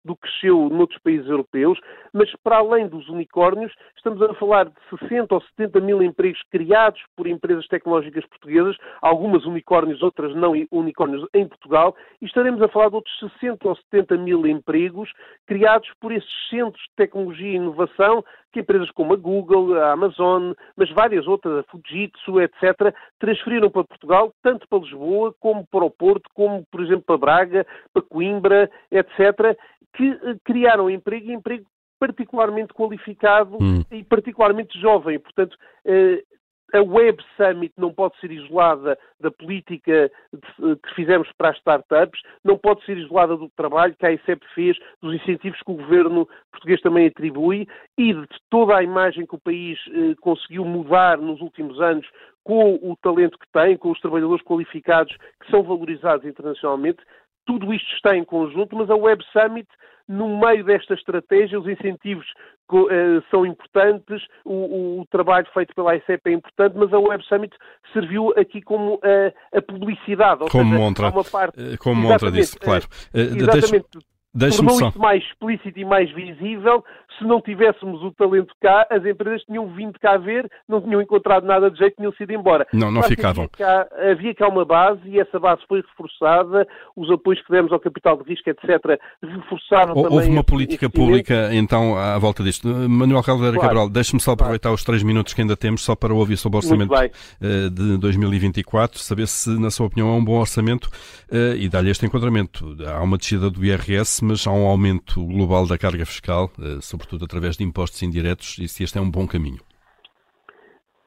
do 0.05 0.17
que 0.17 0.23
cresceu 0.23 0.69
noutros 0.71 1.01
países 1.03 1.29
europeus. 1.29 1.79
Mas, 2.13 2.31
para 2.43 2.59
além 2.59 2.89
dos 2.89 3.09
unicórnios, 3.09 3.73
estamos 3.97 4.21
a 4.23 4.35
falar 4.35 4.65
de 4.65 4.75
60 4.99 5.35
ou 5.35 5.41
70 5.57 5.81
mil 5.81 6.03
empregos 6.03 6.41
criados 6.51 7.01
por 7.15 7.27
empresas 7.27 7.67
tecnológicas 7.69 8.25
portuguesas, 8.27 8.77
algumas 9.03 9.45
unicórnios, 9.45 10.03
outras 10.03 10.35
não 10.35 10.53
unicórnios 10.71 11.27
em 11.35 11.47
Portugal, 11.47 11.95
e 12.21 12.27
estaremos 12.27 12.61
a 12.63 12.69
falar 12.69 12.89
de 12.89 12.97
outros 12.97 13.19
60 13.19 13.69
ou 13.69 13.77
70 13.77 14.17
mil 14.19 14.47
empregos 14.47 15.13
criados 15.47 15.89
por 16.01 16.13
esses 16.13 16.49
centros 16.49 16.83
de 16.83 16.95
tecnologia 16.97 17.53
e 17.53 17.57
inovação 17.57 18.25
que 18.53 18.61
empresas 18.61 18.91
como 18.91 19.13
a 19.13 19.17
Google, 19.17 19.79
a 19.79 19.93
Amazon, 19.93 20.53
mas 20.77 20.91
várias 20.91 21.27
outras, 21.27 21.59
a 21.59 21.63
Fujitsu, 21.71 22.41
etc., 22.41 22.95
transferiram 23.19 23.71
para 23.71 23.85
Portugal, 23.85 24.33
tanto 24.43 24.67
para 24.69 24.79
Lisboa, 24.79 25.35
como 25.39 25.67
para 25.67 25.85
o 25.85 25.91
Porto, 25.91 26.29
como, 26.35 26.65
por 26.71 26.83
exemplo, 26.83 27.05
para 27.07 27.19
Braga, 27.19 27.67
para 27.93 28.03
Coimbra, 28.03 28.71
etc., 28.91 29.57
que 29.95 30.09
eh, 30.09 30.37
criaram 30.45 30.91
emprego 30.91 31.31
e 31.31 31.35
emprego 31.35 31.67
particularmente 31.99 32.73
qualificado 32.73 33.59
hum. 33.61 33.83
e 33.91 34.05
particularmente 34.05 34.79
jovem. 34.81 35.19
Portanto, 35.19 35.57
eh, 35.85 36.23
a 36.73 36.83
Web 36.83 37.23
Summit 37.37 37.73
não 37.79 37.93
pode 37.93 38.19
ser 38.21 38.31
isolada 38.31 38.99
da 39.21 39.31
política 39.31 40.11
que 40.61 40.95
fizemos 40.95 41.31
para 41.37 41.51
as 41.51 41.57
startups, 41.59 42.21
não 42.45 42.59
pode 42.59 42.85
ser 42.85 42.99
isolada 42.99 43.37
do 43.37 43.49
trabalho 43.51 43.97
que 43.99 44.05
a 44.05 44.13
ICEP 44.13 44.45
fez, 44.55 44.77
dos 45.01 45.15
incentivos 45.15 45.61
que 45.63 45.71
o 45.71 45.77
governo 45.77 46.29
português 46.51 46.81
também 46.81 47.07
atribui 47.07 47.67
e 47.97 48.13
de 48.13 48.27
toda 48.51 48.77
a 48.77 48.83
imagem 48.83 49.27
que 49.27 49.35
o 49.35 49.41
país 49.41 49.79
eh, 49.89 50.15
conseguiu 50.21 50.65
mudar 50.65 51.19
nos 51.19 51.41
últimos 51.41 51.81
anos 51.81 52.07
com 52.45 52.75
o 52.83 52.97
talento 53.03 53.39
que 53.39 53.51
tem, 53.53 53.77
com 53.77 53.91
os 53.91 54.01
trabalhadores 54.01 54.45
qualificados 54.45 55.15
que 55.41 55.51
são 55.51 55.63
valorizados 55.63 56.27
internacionalmente. 56.27 56.99
Tudo 57.47 57.73
isto 57.73 57.91
está 57.95 58.17
em 58.17 58.25
conjunto, 58.25 58.77
mas 58.77 58.91
a 58.91 58.97
Web 58.97 59.25
Summit 59.33 59.69
no 60.09 60.39
meio 60.39 60.65
desta 60.65 60.95
estratégia, 60.95 61.61
os 61.61 61.69
incentivos 61.69 62.27
uh, 62.73 63.23
são 63.31 63.45
importantes, 63.45 64.23
o, 64.45 65.01
o, 65.01 65.07
trabalho 65.11 65.47
feito 65.53 65.75
pela 65.75 65.95
ICEP 65.97 66.31
é 66.31 66.33
importante, 66.33 66.77
mas 66.77 66.93
a 66.93 66.99
Web 66.99 67.23
Summit 67.27 67.55
serviu 67.93 68.33
aqui 68.39 68.63
como 68.63 68.95
uh, 68.95 69.33
a 69.53 69.61
publicidade. 69.61 70.49
como 70.51 70.65
seja, 70.65 70.79
Montra, 70.79 71.11
uma 71.11 71.25
parte, 71.25 71.61
eh, 71.61 71.77
como 71.77 72.01
Montra 72.01 72.31
disse, 72.31 72.59
claro. 72.59 72.87
Exatamente. 73.13 73.87
Deixa-me 74.35 74.69
tornou 74.69 74.89
isso 74.89 74.99
mais 74.99 75.23
explícito 75.25 75.79
e 75.79 75.85
mais 75.85 76.11
visível. 76.13 76.85
Se 77.19 77.25
não 77.25 77.41
tivéssemos 77.41 78.03
o 78.03 78.13
talento 78.13 78.55
cá, 78.61 78.87
as 78.91 79.05
empresas 79.05 79.43
tinham 79.45 79.67
vindo 79.75 79.99
cá 79.99 80.17
ver, 80.17 80.49
não 80.69 80.81
tinham 80.81 81.01
encontrado 81.01 81.45
nada 81.45 81.71
de 81.71 81.79
jeito, 81.79 81.97
tinham 81.97 82.13
sido 82.13 82.33
embora. 82.33 82.67
Não, 82.73 82.91
não 82.91 83.03
ficavam. 83.03 83.49
Havia 83.53 83.67
cá, 83.67 83.89
havia 84.11 84.35
cá 84.35 84.49
uma 84.49 84.65
base 84.65 85.01
e 85.07 85.19
essa 85.19 85.41
base 85.41 85.63
foi 85.67 85.83
reforçada, 85.83 86.67
os 86.95 87.11
apoios 87.11 87.43
que 87.43 87.51
demos 87.51 87.73
ao 87.73 87.81
capital 87.81 88.17
de 88.19 88.29
risco, 88.29 88.49
etc., 88.51 89.01
reforçaram 89.23 89.95
Houve 89.95 90.03
também. 90.03 90.19
Houve 90.19 90.31
uma 90.31 90.45
política 90.45 90.89
pública, 90.91 91.49
então, 91.53 91.97
à 91.97 92.19
volta 92.19 92.45
disto. 92.45 92.69
Manuel 92.69 93.23
Caldeira 93.23 93.55
claro. 93.55 93.69
Cabral, 93.69 93.89
deixe-me 93.89 94.21
só 94.21 94.33
aproveitar 94.33 94.69
claro. 94.69 94.75
os 94.75 94.85
três 94.85 95.03
minutos 95.03 95.35
que 95.35 95.41
ainda 95.41 95.57
temos, 95.57 95.83
só 95.83 95.97
para 95.97 96.15
ouvir 96.15 96.37
sobre 96.37 96.57
o 96.57 96.59
orçamento 96.59 96.95
eh, 96.95 97.69
de 97.71 97.97
2024, 97.99 98.99
saber 98.99 99.27
se, 99.27 99.51
na 99.59 99.71
sua 99.71 99.87
opinião, 99.87 100.11
é 100.11 100.13
um 100.13 100.25
bom 100.25 100.39
orçamento 100.39 100.89
eh, 101.31 101.57
e 101.59 101.69
dar-lhe 101.69 101.91
este 101.91 102.07
enquadramento. 102.07 102.77
Há 102.87 103.03
uma 103.03 103.17
descida 103.17 103.51
do 103.51 103.65
IRS, 103.65 104.18
mas 104.25 104.47
há 104.47 104.53
um 104.53 104.67
aumento 104.67 105.25
global 105.25 105.67
da 105.67 105.79
carga 105.79 106.05
fiscal, 106.07 106.51
eh, 106.59 106.79
sobretudo 106.81 107.25
através 107.25 107.57
de 107.57 107.65
impostos 107.65 108.03
indiretos, 108.03 108.59
e 108.59 108.69
se 108.69 108.85
este 108.85 108.99
é 108.99 109.01
um 109.01 109.11
bom 109.11 109.27
caminho? 109.27 109.61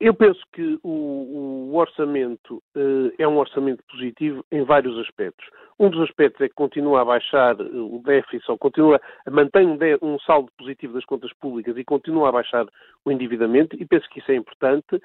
Eu 0.01 0.15
penso 0.15 0.41
que 0.51 0.79
o, 0.81 1.69
o 1.71 1.75
orçamento 1.75 2.55
uh, 2.75 3.13
é 3.19 3.27
um 3.27 3.37
orçamento 3.37 3.83
positivo 3.83 4.43
em 4.51 4.63
vários 4.63 4.97
aspectos. 4.97 5.45
Um 5.79 5.91
dos 5.91 6.01
aspectos 6.01 6.41
é 6.41 6.49
que 6.49 6.55
continua 6.55 7.01
a 7.01 7.05
baixar 7.05 7.55
eh, 7.59 7.63
o 7.63 8.01
déficit, 8.03 8.49
ou 8.49 8.57
continua 8.57 8.99
a 9.27 9.29
manter 9.29 9.63
um, 9.63 9.77
um, 10.01 10.19
saldo 10.19 10.51
positivo 10.57 10.93
das 10.93 11.05
contas 11.05 11.31
públicas 11.33 11.77
e 11.77 11.83
continua 11.83 12.29
a 12.29 12.31
baixar 12.31 12.65
o 13.05 13.11
endividamento, 13.11 13.75
e 13.79 13.85
penso 13.85 14.09
que 14.09 14.19
isso 14.19 14.31
é 14.31 14.35
importante. 14.35 14.99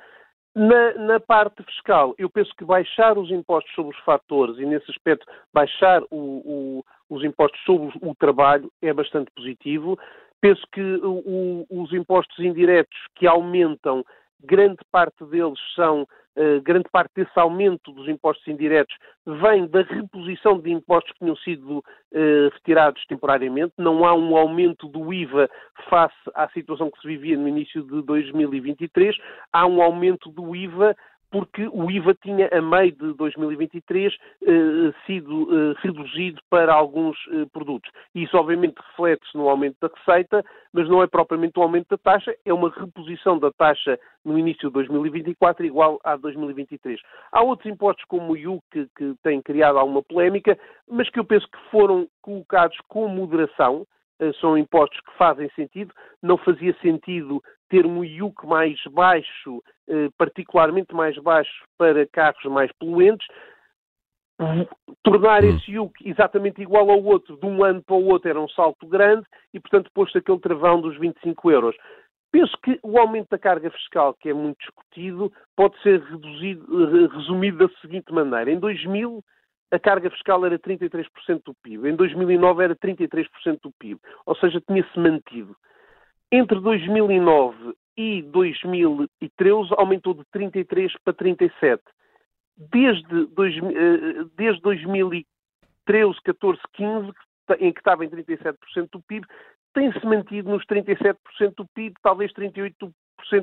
Na, 0.54 0.94
na, 0.94 1.20
parte 1.20 1.62
fiscal, 1.64 2.14
eu 2.16 2.30
penso 2.30 2.50
que 2.56 2.64
baixar 2.64 3.18
os 3.18 3.30
impostos 3.30 3.74
sobre 3.74 3.94
os 3.94 4.02
fatores 4.02 4.56
e, 4.56 4.64
nesse 4.64 4.90
aspecto, 4.90 5.26
baixar 5.52 6.02
o, 6.10 6.16
o, 6.80 6.84
os 7.08 7.24
impostos 7.24 7.60
sobre 7.64 7.92
o 8.02 8.14
trabalho 8.14 8.70
é 8.82 8.92
bastante 8.92 9.30
positivo. 9.34 9.98
Penso 10.40 10.62
que 10.72 10.80
o, 11.02 11.66
os 11.70 11.92
impostos 11.92 12.38
indiretos 12.38 12.96
que 13.14 13.26
aumentam 13.26 14.04
grande 14.44 14.78
parte 14.92 15.24
deles 15.24 15.58
são, 15.74 16.02
uh, 16.02 16.60
grande 16.62 16.88
parte 16.90 17.10
desse 17.16 17.38
aumento 17.38 17.90
dos 17.92 18.08
impostos 18.08 18.46
indiretos 18.46 18.94
vem 19.26 19.66
da 19.66 19.82
reposição 19.82 20.58
de 20.58 20.70
impostos 20.70 21.12
que 21.12 21.18
tinham 21.20 21.36
sido 21.36 21.78
uh, 21.78 22.48
retirados 22.52 23.04
temporariamente. 23.06 23.72
Não 23.78 24.04
há 24.04 24.14
um 24.14 24.36
aumento 24.36 24.88
do 24.88 25.12
IVA 25.12 25.48
face 25.88 26.14
à 26.34 26.48
situação 26.50 26.90
que 26.90 27.00
se 27.00 27.08
vivia 27.08 27.36
no 27.36 27.48
início 27.48 27.82
de 27.82 28.02
2023. 28.02 29.16
Há 29.52 29.66
um 29.66 29.82
aumento 29.82 30.30
do 30.30 30.54
IVA 30.54 30.96
porque 31.30 31.68
o 31.72 31.90
IVA 31.90 32.14
tinha, 32.14 32.48
a 32.52 32.60
meio 32.60 32.92
de 32.92 33.12
2023, 33.14 34.14
eh, 34.42 34.92
sido 35.06 35.48
eh, 35.50 35.74
reduzido 35.82 36.40
para 36.48 36.72
alguns 36.72 37.16
eh, 37.32 37.46
produtos. 37.52 37.90
Isso, 38.14 38.36
obviamente, 38.36 38.76
reflete-se 38.78 39.36
no 39.36 39.48
aumento 39.48 39.76
da 39.80 39.90
receita, 39.94 40.44
mas 40.72 40.88
não 40.88 41.02
é 41.02 41.06
propriamente 41.06 41.58
o 41.58 41.60
um 41.60 41.64
aumento 41.64 41.88
da 41.90 41.98
taxa, 41.98 42.34
é 42.44 42.52
uma 42.52 42.70
reposição 42.70 43.38
da 43.38 43.50
taxa 43.50 43.98
no 44.24 44.38
início 44.38 44.68
de 44.68 44.74
2024 44.74 45.64
igual 45.64 45.98
a 46.04 46.16
2023. 46.16 47.00
Há 47.32 47.42
outros 47.42 47.70
impostos, 47.70 48.04
como 48.06 48.32
o 48.32 48.36
IUC, 48.36 48.62
que, 48.70 48.86
que 48.96 49.14
têm 49.22 49.42
criado 49.42 49.78
alguma 49.78 50.02
polémica, 50.02 50.58
mas 50.88 51.10
que 51.10 51.18
eu 51.18 51.24
penso 51.24 51.46
que 51.48 51.58
foram 51.70 52.08
colocados 52.22 52.76
com 52.88 53.08
moderação, 53.08 53.86
são 54.40 54.56
impostos 54.56 54.98
que 55.00 55.16
fazem 55.16 55.50
sentido. 55.50 55.92
Não 56.22 56.36
fazia 56.36 56.74
sentido 56.80 57.42
ter 57.68 57.86
um 57.86 58.04
IUC 58.04 58.46
mais 58.46 58.78
baixo, 58.90 59.62
eh, 59.88 60.08
particularmente 60.16 60.94
mais 60.94 61.16
baixo 61.18 61.64
para 61.76 62.06
carros 62.06 62.44
mais 62.44 62.70
poluentes. 62.78 63.26
Tornar 65.02 65.42
hum. 65.42 65.56
esse 65.56 65.72
IUC 65.72 66.08
exatamente 66.08 66.60
igual 66.60 66.90
ao 66.90 67.02
outro 67.02 67.36
de 67.36 67.46
um 67.46 67.64
ano 67.64 67.82
para 67.82 67.96
o 67.96 68.06
outro 68.06 68.28
era 68.28 68.40
um 68.40 68.48
salto 68.48 68.86
grande 68.86 69.26
e, 69.52 69.58
portanto, 69.58 69.90
posto 69.94 70.18
aquele 70.18 70.40
travão 70.40 70.80
dos 70.80 70.98
25 70.98 71.50
euros. 71.50 71.76
Penso 72.30 72.52
que 72.62 72.78
o 72.82 72.98
aumento 72.98 73.28
da 73.30 73.38
carga 73.38 73.70
fiscal, 73.70 74.14
que 74.14 74.28
é 74.28 74.34
muito 74.34 74.58
discutido, 74.58 75.32
pode 75.56 75.80
ser 75.82 76.00
reduzido, 76.02 76.66
eh, 76.82 77.16
resumido 77.16 77.66
da 77.66 77.74
seguinte 77.80 78.12
maneira. 78.12 78.50
Em 78.50 78.58
2000, 78.58 79.22
a 79.70 79.78
carga 79.78 80.10
fiscal 80.10 80.44
era 80.46 80.58
33% 80.58 81.08
do 81.44 81.54
PIB. 81.62 81.88
Em 81.88 81.96
2009 81.96 82.64
era 82.64 82.76
33% 82.76 83.28
do 83.62 83.72
PIB. 83.72 84.00
Ou 84.24 84.36
seja, 84.36 84.60
tinha-se 84.60 84.98
mantido. 84.98 85.56
Entre 86.30 86.60
2009 86.60 87.74
e 87.96 88.22
2013 88.22 89.70
aumentou 89.76 90.14
de 90.14 90.24
33 90.32 90.92
para 91.04 91.14
37. 91.14 91.82
Desde, 92.56 93.26
dois, 93.26 93.54
eh, 93.56 94.24
desde 94.36 94.60
2013, 94.62 96.20
14, 96.22 96.60
15, 96.72 97.12
em 97.60 97.72
que 97.72 97.80
estava 97.80 98.04
em 98.04 98.08
37% 98.08 98.88
do 98.92 99.02
PIB, 99.02 99.26
tem-se 99.74 100.04
mantido 100.06 100.50
nos 100.50 100.64
37% 100.64 101.16
do 101.56 101.66
PIB, 101.74 101.94
talvez 102.02 102.32
38% 102.32 102.92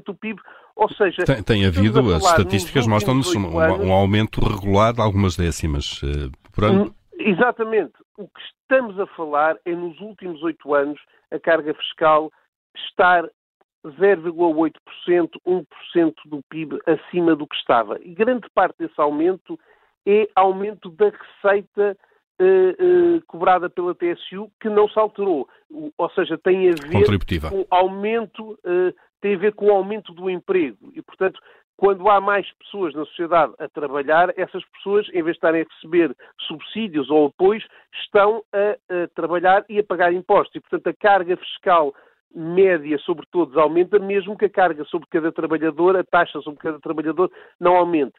do 0.06 0.16
PIB, 0.16 0.40
ou 0.76 0.90
seja... 0.94 1.24
Tem, 1.24 1.44
tem 1.44 1.66
havido, 1.66 2.00
as 2.14 2.24
estatísticas 2.24 2.88
mostram-nos 2.88 3.34
um, 3.36 3.48
um, 3.48 3.92
aumento 3.92 4.42
regular 4.42 4.94
de 4.94 5.02
algumas 5.02 5.36
décimas 5.36 6.02
uh, 6.04 6.32
por 6.52 6.66
ano. 6.66 6.96
Exatamente. 7.20 7.94
O 8.18 8.28
que 8.28 8.42
estamos 8.42 9.00
a 9.00 9.08
falar 9.08 9.56
é, 9.66 9.76
nos 9.76 10.00
últimos 10.00 10.42
oito 10.44 10.74
anos, 10.74 11.00
a 11.32 11.40
carga 11.40 11.74
fiscal 11.74 12.32
estar 12.76 13.30
0,8%, 13.86 14.72
1% 15.46 16.14
do 16.26 16.42
PIB 16.50 16.80
acima 16.86 17.36
do 17.36 17.48
que 17.48 17.56
estava. 17.56 18.00
E 18.02 18.14
grande 18.14 18.48
parte 18.54 18.78
desse 18.80 19.00
aumento 19.00 19.60
é 20.06 20.28
aumento 20.36 20.90
da 20.90 21.12
receita 21.12 21.98
eh, 22.40 22.76
eh, 22.80 23.22
cobrada 23.28 23.70
pela 23.70 23.94
TSU, 23.94 24.50
que 24.60 24.70
não 24.70 24.88
se 24.90 24.98
alterou. 24.98 25.48
Ou 25.98 26.10
seja, 26.12 26.38
tem 26.38 26.70
a 26.70 26.72
ver 26.72 27.50
com 27.50 27.66
aumento, 27.70 28.54
uh, 28.66 28.94
tem 29.24 29.36
a 29.36 29.38
ver 29.38 29.54
com 29.54 29.68
o 29.68 29.72
aumento 29.72 30.14
do 30.14 30.30
emprego. 30.30 30.92
E, 30.94 31.02
portanto, 31.02 31.40
quando 31.78 32.10
há 32.10 32.20
mais 32.20 32.46
pessoas 32.60 32.94
na 32.94 33.06
sociedade 33.06 33.54
a 33.58 33.70
trabalhar, 33.70 34.34
essas 34.36 34.62
pessoas, 34.66 35.08
em 35.10 35.24
vez 35.24 35.28
de 35.28 35.32
estarem 35.38 35.62
a 35.62 35.66
receber 35.74 36.14
subsídios 36.46 37.10
ou 37.10 37.28
apoios, 37.28 37.66
estão 38.04 38.44
a, 38.52 39.04
a 39.04 39.08
trabalhar 39.16 39.64
e 39.70 39.80
a 39.80 39.84
pagar 39.84 40.14
impostos. 40.14 40.54
E, 40.58 40.60
portanto, 40.60 40.88
a 40.88 40.94
carga 40.94 41.38
fiscal 41.38 41.94
média 42.36 43.00
sobre 43.00 43.26
todos 43.32 43.56
aumenta, 43.56 43.98
mesmo 43.98 44.38
que 44.38 44.46
a 44.46 44.50
carga 44.50 44.84
sobre 44.86 45.08
cada 45.10 45.32
trabalhador, 45.32 45.96
a 45.96 46.04
taxa 46.04 46.42
sobre 46.42 46.60
cada 46.60 46.80
trabalhador, 46.80 47.32
não 47.58 47.78
aumente. 47.78 48.16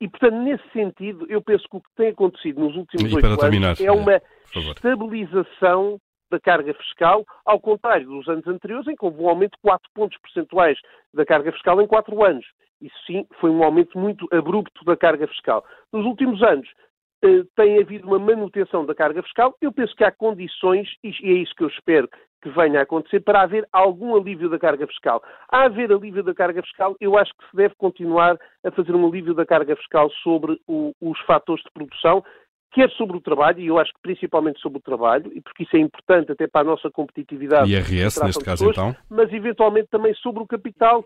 E, 0.00 0.08
portanto, 0.08 0.36
nesse 0.36 0.66
sentido, 0.72 1.26
eu 1.28 1.42
penso 1.42 1.68
que 1.68 1.76
o 1.76 1.80
que 1.82 1.90
tem 1.96 2.08
acontecido 2.08 2.60
nos 2.60 2.74
últimos 2.76 3.12
oito 3.12 3.26
anos 3.26 3.38
terminar, 3.38 3.74
é 3.78 3.92
uma 3.92 4.22
estabilização 4.54 5.98
da 6.30 6.40
carga 6.40 6.72
fiscal, 6.74 7.24
ao 7.44 7.60
contrário 7.60 8.06
dos 8.06 8.28
anos 8.28 8.46
anteriores, 8.46 8.86
em 8.88 8.96
que 8.96 9.04
houve 9.04 9.22
um 9.22 9.28
aumento 9.28 9.52
de 9.52 9.62
4 9.62 9.88
pontos 9.94 10.18
percentuais 10.18 10.78
da 11.12 11.24
carga 11.24 11.52
fiscal 11.52 11.80
em 11.80 11.86
4 11.86 12.24
anos. 12.24 12.46
Isso 12.80 12.96
sim 13.06 13.26
foi 13.40 13.50
um 13.50 13.62
aumento 13.62 13.98
muito 13.98 14.26
abrupto 14.32 14.84
da 14.84 14.96
carga 14.96 15.26
fiscal. 15.28 15.64
Nos 15.92 16.04
últimos 16.04 16.42
anos, 16.42 16.68
eh, 17.24 17.44
tem 17.56 17.80
havido 17.80 18.06
uma 18.06 18.18
manutenção 18.18 18.84
da 18.84 18.94
carga 18.94 19.22
fiscal. 19.22 19.56
Eu 19.60 19.72
penso 19.72 19.94
que 19.96 20.04
há 20.04 20.12
condições, 20.12 20.88
e 21.02 21.08
é 21.08 21.32
isso 21.32 21.54
que 21.54 21.64
eu 21.64 21.68
espero 21.68 22.08
que 22.42 22.50
venha 22.50 22.80
a 22.80 22.82
acontecer, 22.82 23.20
para 23.20 23.42
haver 23.42 23.66
algum 23.72 24.14
alívio 24.14 24.50
da 24.50 24.58
carga 24.58 24.86
fiscal. 24.86 25.22
A 25.50 25.64
haver 25.64 25.90
alívio 25.90 26.22
da 26.22 26.34
carga 26.34 26.62
fiscal, 26.62 26.94
eu 27.00 27.16
acho 27.16 27.32
que 27.32 27.50
se 27.50 27.56
deve 27.56 27.74
continuar 27.76 28.38
a 28.64 28.70
fazer 28.70 28.94
um 28.94 29.06
alívio 29.06 29.34
da 29.34 29.46
carga 29.46 29.74
fiscal 29.74 30.10
sobre 30.22 30.60
o, 30.68 30.92
os 31.00 31.18
fatores 31.20 31.64
de 31.64 31.70
produção, 31.72 32.22
quer 32.76 32.90
sobre 32.90 33.16
o 33.16 33.20
trabalho, 33.22 33.58
e 33.58 33.68
eu 33.68 33.78
acho 33.78 33.90
que 33.94 34.00
principalmente 34.02 34.60
sobre 34.60 34.78
o 34.78 34.82
trabalho, 34.82 35.32
e 35.34 35.40
porque 35.40 35.62
isso 35.62 35.74
é 35.74 35.80
importante 35.80 36.30
até 36.30 36.46
para 36.46 36.60
a 36.60 36.64
nossa 36.64 36.90
competitividade. 36.90 37.72
IRS, 37.72 38.22
neste 38.22 38.44
caso, 38.44 38.68
então? 38.68 38.94
Mas 39.08 39.32
eventualmente 39.32 39.88
também 39.88 40.12
sobre 40.16 40.42
o 40.42 40.46
capital, 40.46 41.02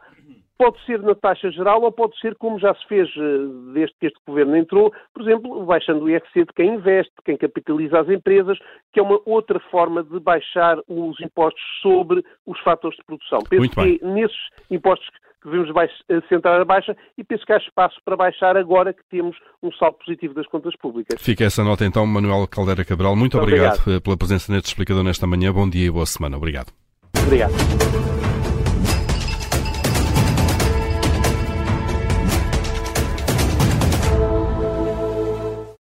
pode 0.59 0.85
ser 0.85 1.01
na 1.01 1.15
taxa 1.15 1.49
geral 1.53 1.81
ou 1.83 1.93
pode 1.93 2.19
ser 2.19 2.35
como 2.35 2.59
já 2.59 2.75
se 2.75 2.85
fez 2.89 3.09
eh, 3.17 3.73
desde 3.73 3.95
que 4.01 4.07
este 4.09 4.19
governo 4.27 4.57
entrou, 4.57 4.93
por 5.15 5.23
exemplo, 5.23 5.65
baixando 5.65 6.05
o 6.05 6.11
IRC 6.11 6.45
de 6.45 6.53
quem 6.55 6.75
investe, 6.75 7.13
de 7.17 7.23
quem 7.25 7.37
capitaliza 7.37 8.01
as 8.01 8.09
empresas, 8.09 8.59
que 8.93 8.99
é 8.99 9.03
uma 9.03 9.21
outra 9.25 9.61
forma 9.71 10.03
de 10.03 10.19
baixar 10.19 10.77
os 10.89 11.21
impostos 11.21 11.63
sobre 11.81 12.23
os 12.45 12.59
fatores 12.61 12.99
de 12.99 13.05
produção. 13.05 13.39
Penso 13.49 13.71
que 13.71 14.05
nesses 14.05 14.37
impostos 14.69 15.09
que 15.41 15.51
devemos 15.51 15.71
centrar 16.29 16.61
a 16.61 16.65
baixa 16.65 16.97
e 17.17 17.25
penso 17.25 17.45
que 17.45 17.53
há 17.53 17.57
espaço 17.57 17.97
para 18.05 18.17
baixar 18.17 18.57
agora 18.57 18.93
que 18.93 19.03
temos 19.11 19.37
um 19.63 19.73
saldo 19.73 19.97
positivo 20.05 20.35
das 20.35 20.47
contas 20.47 20.77
públicas. 20.77 21.21
Fica 21.21 21.45
essa 21.45 21.65
nota 21.65 21.85
então, 21.85 22.07
Manuel 22.07 22.47
Caldeira 22.47 22.85
Cabral. 22.85 23.17
Muito, 23.17 23.39
obrigado, 23.39 23.79
obrigado 23.81 24.03
pela 24.03 24.17
presença 24.17 24.53
neste 24.53 24.67
explicador 24.67 25.03
nesta 25.03 25.27
manhã. 25.27 25.53
Bom 25.53 25.69
dia 25.69 25.87
e 25.87 25.91
boa 25.91 26.07
semana. 26.07 26.37
Obrigado. 26.37 26.73
Obrigado. 27.25 27.53